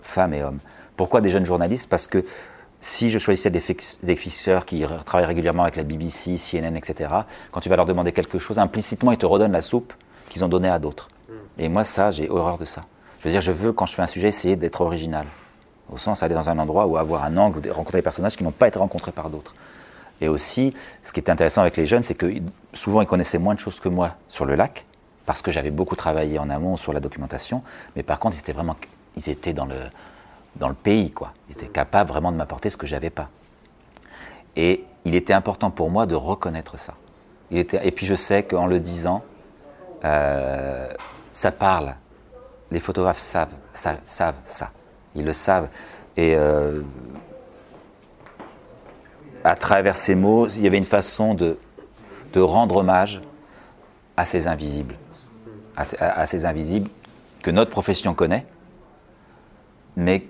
[0.00, 0.60] femmes et hommes.
[0.96, 1.88] Pourquoi des jeunes journalistes?
[1.88, 2.24] Parce que
[2.80, 7.10] si je choisissais des, fixeurs qui travaillent régulièrement avec la BBC, CNN, etc.,
[7.50, 9.92] quand tu vas leur demander quelque chose, implicitement, ils te redonnent la soupe
[10.28, 11.08] qu'ils ont donnée à d'autres.
[11.60, 12.84] Et moi, ça, j'ai horreur de ça.
[13.20, 15.26] Je veux dire, je veux, quand je fais un sujet, essayer d'être original.
[15.92, 18.50] Au sens, aller dans un endroit où avoir un angle, rencontrer des personnages qui n'ont
[18.50, 19.54] pas été rencontrés par d'autres.
[20.22, 22.32] Et aussi, ce qui est intéressant avec les jeunes, c'est que
[22.72, 24.86] souvent, ils connaissaient moins de choses que moi sur le lac,
[25.26, 27.62] parce que j'avais beaucoup travaillé en amont sur la documentation.
[27.94, 28.76] Mais par contre, ils étaient vraiment,
[29.16, 29.76] ils étaient dans le,
[30.56, 31.34] dans le pays, quoi.
[31.50, 33.28] Ils étaient capables vraiment de m'apporter ce que j'avais pas.
[34.56, 36.94] Et il était important pour moi de reconnaître ça.
[37.50, 39.22] Était, et puis je sais qu'en le disant,
[40.04, 40.88] euh,
[41.32, 41.94] ça parle.
[42.70, 44.70] Les photographes savent, ça, savent ça.
[45.14, 45.68] Ils le savent.
[46.16, 46.82] Et euh,
[49.44, 51.56] à travers ces mots, il y avait une façon de,
[52.36, 53.20] rendre hommage
[54.16, 54.94] à ces invisibles.
[55.76, 56.90] À, ces invisibles
[57.42, 58.44] que notre profession connaît,
[59.96, 60.26] mais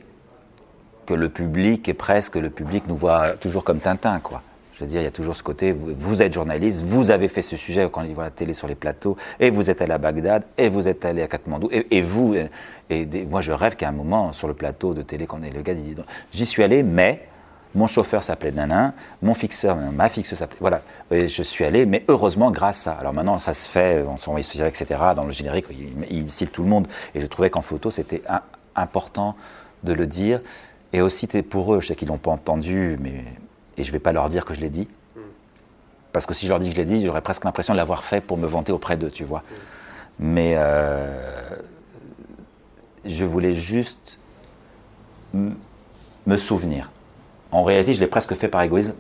[1.07, 4.43] que le public est presque, le public nous voit toujours comme Tintin, quoi.
[4.81, 7.43] Je veux dire, il y a toujours ce côté, vous, êtes journaliste, vous avez fait
[7.43, 9.99] ce sujet quand on voit la télé sur les plateaux, et vous êtes allé à
[9.99, 12.35] Bagdad, et vous êtes allé à Katmandou, et, vous,
[12.89, 15.61] et, moi je rêve qu'à un moment, sur le plateau de télé, quand est le
[15.61, 15.95] gars, dit,
[16.33, 17.29] j'y suis allé, mais
[17.75, 22.51] mon chauffeur s'appelait Nanin, mon fixeur, ma fixeuse s'appelait, voilà, je suis allé, mais heureusement
[22.51, 25.67] grâce à, alors maintenant ça se fait, on s'envoie etc., dans le générique,
[26.09, 28.23] il, cite tout le monde, et je trouvais qu'en photo c'était
[28.75, 29.37] important
[29.85, 30.41] de le dire,
[30.95, 33.25] et aussi pour eux, je sais qu'ils l'ont pas entendu, mais
[33.81, 34.87] et je ne vais pas leur dire que je l'ai dit.
[36.13, 38.05] Parce que si je leur dis que je l'ai dit, j'aurais presque l'impression de l'avoir
[38.05, 39.43] fait pour me vanter auprès d'eux, tu vois.
[40.19, 41.57] Mais euh,
[43.05, 44.19] je voulais juste
[45.33, 46.91] me souvenir.
[47.53, 48.95] En réalité, je l'ai presque fait par égoïsme.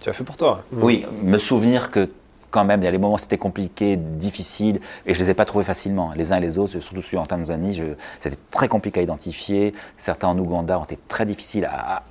[0.00, 2.08] Tu as fait pour toi Oui, me souvenir que
[2.50, 5.30] quand même, il y a les moments où c'était compliqué, difficile, et je ne les
[5.30, 6.12] ai pas trouvés facilement.
[6.16, 7.82] Les uns et les autres, surtout celui en Tanzanie,
[8.20, 9.74] c'était très compliqué à identifier.
[9.98, 12.02] Certains en Ouganda ont été très difficiles à.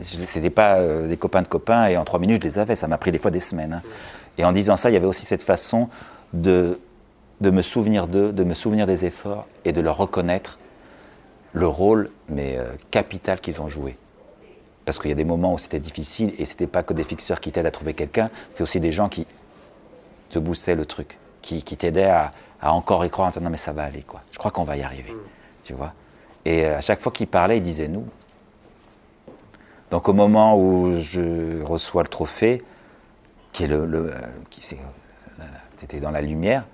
[0.00, 2.76] Ce n'était pas euh, des copains de copains, et en trois minutes, je les avais.
[2.76, 3.74] Ça m'a pris des fois des semaines.
[3.74, 3.82] Hein.
[4.38, 5.88] Et en disant ça, il y avait aussi cette façon
[6.32, 6.78] de,
[7.40, 10.58] de me souvenir d'eux, de me souvenir des efforts, et de leur reconnaître
[11.52, 13.96] le rôle, mais euh, capital qu'ils ont joué.
[14.84, 17.02] Parce qu'il y a des moments où c'était difficile, et ce n'était pas que des
[17.02, 19.26] fixeurs qui t'aident à trouver quelqu'un, c'était aussi des gens qui
[20.28, 23.58] te boostait le truc, qui, qui t'aidait à, encore y croire en disant non mais
[23.58, 24.22] ça va aller quoi.
[24.32, 25.18] Je crois qu'on va y arriver, mm.
[25.62, 25.92] tu vois.
[26.44, 28.06] Et euh, à chaque fois qu'il parlait, il disait nous.
[29.90, 32.62] Donc au moment où je reçois le trophée,
[33.52, 34.20] qui est le, le euh,
[34.50, 34.62] qui
[35.78, 36.64] c'était dans la lumière,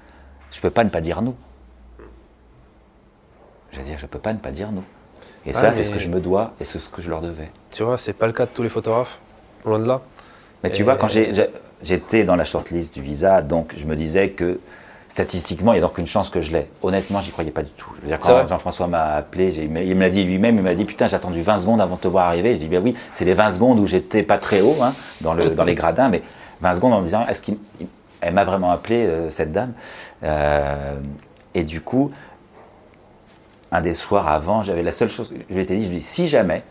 [0.51, 1.35] je peux pas ne pas dire nous.
[3.73, 4.85] Je veux dire, je peux pas ne pas dire nous.
[5.47, 7.51] Et ça, c'est ce que je me dois et c'est ce que je leur devais.
[7.71, 9.19] Tu vois, c'est pas le cas de tous les photographes,
[9.65, 10.03] loin de là.
[10.63, 11.09] Mais tu vois, quand
[11.83, 14.61] j'étais dans la shortlist du visa, donc je me disais que
[15.09, 16.69] statistiquement, il y a donc une chance que je l'ai.
[16.83, 17.91] Honnêtement, j'y croyais pas du tout.
[17.97, 20.87] Je veux dire, quand Jean-François m'a appelé, il me l'a dit lui-même, il m'a dit
[20.87, 22.55] Putain, j'ai attendu 20 secondes avant de te voir arriver.
[22.55, 25.35] Je dis Ben oui, c'est les 20 secondes où j'étais pas très haut hein, dans,
[25.35, 26.23] le, dans les gradins, mais
[26.63, 29.73] 20 secondes en me disant Est-ce qu'elle m'a vraiment appelé, euh, cette dame?
[30.25, 30.95] Euh,
[31.55, 32.11] Et du coup,
[33.71, 36.03] un des soirs avant, j'avais la seule chose que je m'étais dit Je lui dis
[36.03, 36.63] Si jamais,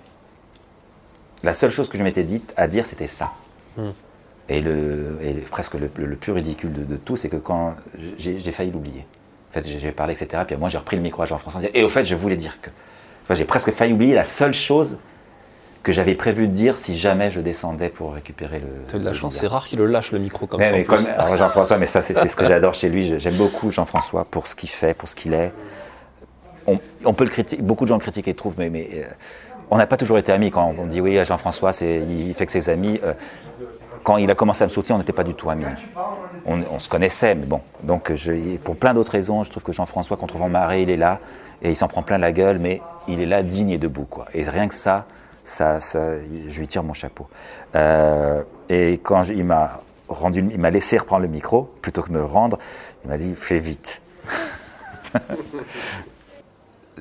[1.43, 3.29] la seule chose que je m'étais dit à dire, c'était ça.
[4.49, 5.17] Et, le,
[5.49, 7.75] presque le, plus ridicule de, tout, c'est que quand
[8.17, 9.05] j'ai failli l'oublier.
[9.49, 10.43] En fait, j'ai parlé, etc.
[10.47, 11.61] Puis moi, j'ai repris le micro à Jean-François.
[11.73, 12.69] Et au fait, je voulais dire que.
[13.33, 14.97] j'ai presque failli oublier la seule chose
[15.83, 18.67] que j'avais prévu de dire si jamais je descendais pour récupérer le.
[18.87, 21.35] T'as de la chance, c'est rare qu'il le lâche le micro comme ça.
[21.35, 23.19] Jean-François, mais ça, c'est ce que j'adore chez lui.
[23.19, 25.51] J'aime beaucoup Jean-François pour ce qu'il fait, pour ce qu'il est.
[27.03, 29.03] On, peut le critiquer, beaucoup de gens le critiquent et trouvent, mais, mais euh,
[29.71, 30.51] on n'a pas toujours été amis.
[30.51, 32.99] Quand on dit oui, Jean-François, il fait que ses amis.
[33.03, 33.13] Euh,
[34.03, 35.65] quand il a commencé à me soutenir, on n'était pas du tout amis.
[36.45, 37.61] On, se connaissait, mais bon.
[37.83, 38.11] Donc,
[38.63, 41.19] pour plein d'autres raisons, je trouve que Jean-François, contre Van Marais, il est là
[41.61, 44.25] et il s'en prend plein la gueule, mais il est là digne et debout, quoi.
[44.33, 45.05] Et rien que ça,
[45.45, 47.27] ça, je lui tire mon chapeau.
[47.75, 52.23] Euh, et quand il m'a rendu, il m'a laissé reprendre le micro plutôt que me
[52.23, 52.57] rendre,
[53.03, 54.01] il m'a dit fais vite.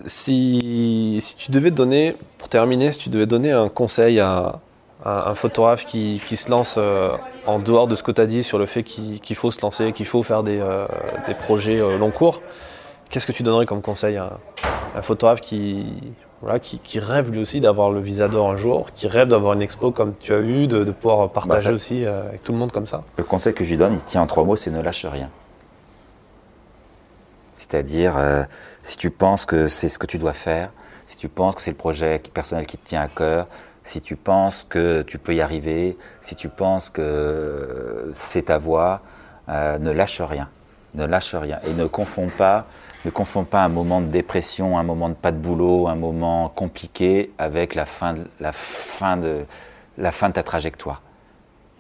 [0.07, 4.61] si, tu devais donner, pour terminer, si tu devais donner un conseil à,
[5.05, 7.11] un photographe qui, qui, se lance euh,
[7.47, 9.93] en dehors de ce que tu as dit sur le fait qu'il faut se lancer,
[9.93, 10.87] qu'il faut faire des, euh,
[11.27, 12.43] des projets euh, long cours,
[13.09, 14.39] qu'est-ce que tu donnerais comme conseil à
[14.95, 15.87] un photographe qui,
[16.43, 19.55] voilà, qui, qui, rêve lui aussi d'avoir le visa d'or un jour, qui rêve d'avoir
[19.55, 22.59] une expo comme tu as eu, de, de pouvoir partager bah, aussi avec tout le
[22.59, 23.03] monde comme ça?
[23.17, 25.31] Le conseil que je lui donne, il tient en trois mots, c'est ne lâche rien.
[27.61, 28.43] C'est-à-dire, euh,
[28.83, 30.73] si tu penses que c'est ce que tu dois faire,
[31.05, 33.49] si tu penses que c'est le projet personnel qui te tient à cœur,
[33.83, 39.03] si tu penses que tu peux y arriver, si tu penses que c'est ta voie,
[39.49, 40.49] euh, ne lâche rien.
[40.95, 41.59] Ne lâche rien.
[41.67, 42.67] Et ne confonds pas,
[43.53, 47.87] un moment de dépression, un moment de pas de boulot, un moment compliqué avec la
[47.87, 51.03] fin de, la fin de ta trajectoire.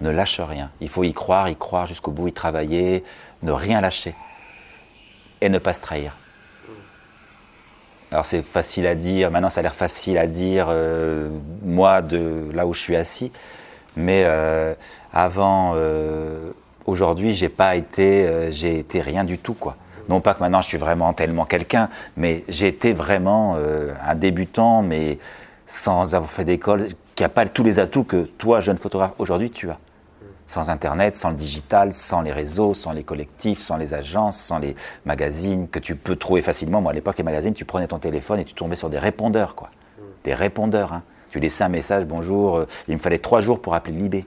[0.00, 0.70] Ne lâche rien.
[0.80, 3.04] Il faut y croire, y croire jusqu'au bout, y travailler,
[3.42, 4.14] ne rien lâcher.
[5.40, 6.16] Et ne pas se trahir.
[8.12, 11.30] Alors c'est facile à dire, maintenant ça a l'air facile à dire, euh,
[11.62, 13.30] moi, de là où je suis assis,
[13.96, 14.74] mais euh,
[15.12, 16.50] avant, euh,
[16.86, 19.76] aujourd'hui, j'ai pas été, j'ai été rien du tout, quoi.
[20.08, 23.56] Non pas que maintenant je suis vraiment tellement quelqu'un, mais j'ai été vraiment
[24.04, 25.18] un débutant, mais
[25.66, 29.52] sans avoir fait d'école, qui n'a pas tous les atouts que toi, jeune photographe, aujourd'hui
[29.52, 29.78] tu as
[30.50, 34.58] sans Internet, sans le digital, sans les réseaux, sans les collectifs, sans les agences, sans
[34.58, 34.74] les
[35.04, 36.80] magazines que tu peux trouver facilement.
[36.80, 39.54] Moi, à l'époque, les magazines, tu prenais ton téléphone et tu tombais sur des répondeurs,
[39.54, 39.68] quoi.
[39.68, 40.02] Mm.
[40.24, 40.92] Des répondeurs.
[40.92, 41.02] Hein.
[41.30, 42.56] Tu laissais un message, bonjour.
[42.56, 44.24] Euh, il me fallait trois jours pour appeler Libé.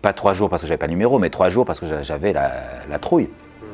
[0.00, 2.32] Pas trois jours parce que j'avais pas de numéro, mais trois jours parce que j'avais
[2.32, 3.24] la, trouille.
[3.24, 3.66] Mm.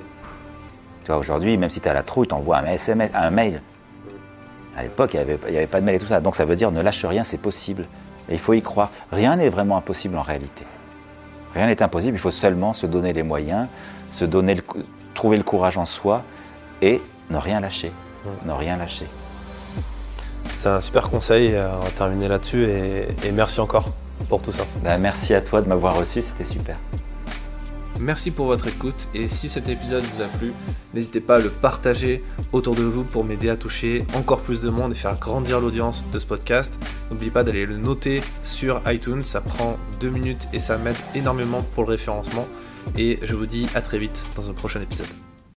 [1.05, 3.61] Tu vois, aujourd'hui, même si tu as la trouille, tu envoies un, SMS, un mail.
[3.61, 4.79] Mm.
[4.79, 6.21] À l'époque, il n'y avait, avait, pas de mail et tout ça.
[6.21, 7.85] Donc ça veut dire ne lâche rien, c'est possible.
[8.31, 8.91] Et il faut y croire.
[9.11, 10.65] Rien n'est vraiment impossible en réalité.
[11.55, 13.69] Rien n'est impossible, il faut seulement se donner les moyens,
[14.11, 14.57] se donner
[15.15, 16.23] trouver le courage en soi
[16.81, 17.01] et
[17.31, 17.93] ne rien lâcher.
[18.47, 19.07] Ne rien lâcher.
[20.59, 23.87] C'est un super conseil, on va terminer là-dessus et, merci encore
[24.29, 24.65] pour tout ça.
[24.83, 26.77] Ben, merci à toi de m'avoir reçu, c'était super.
[28.03, 30.53] Merci pour votre écoute et si cet épisode vous a plu,
[30.93, 34.71] n'hésitez pas à le partager autour de vous pour m'aider à toucher encore plus de
[34.71, 36.85] monde et faire grandir l'audience de ce podcast.
[37.11, 41.63] N'oubliez pas d'aller le noter sur iTunes, ça prend deux minutes et ça m'aide énormément
[41.63, 42.49] pour le référencement.
[42.99, 45.07] Et je vous dis à très vite dans un prochain épisode.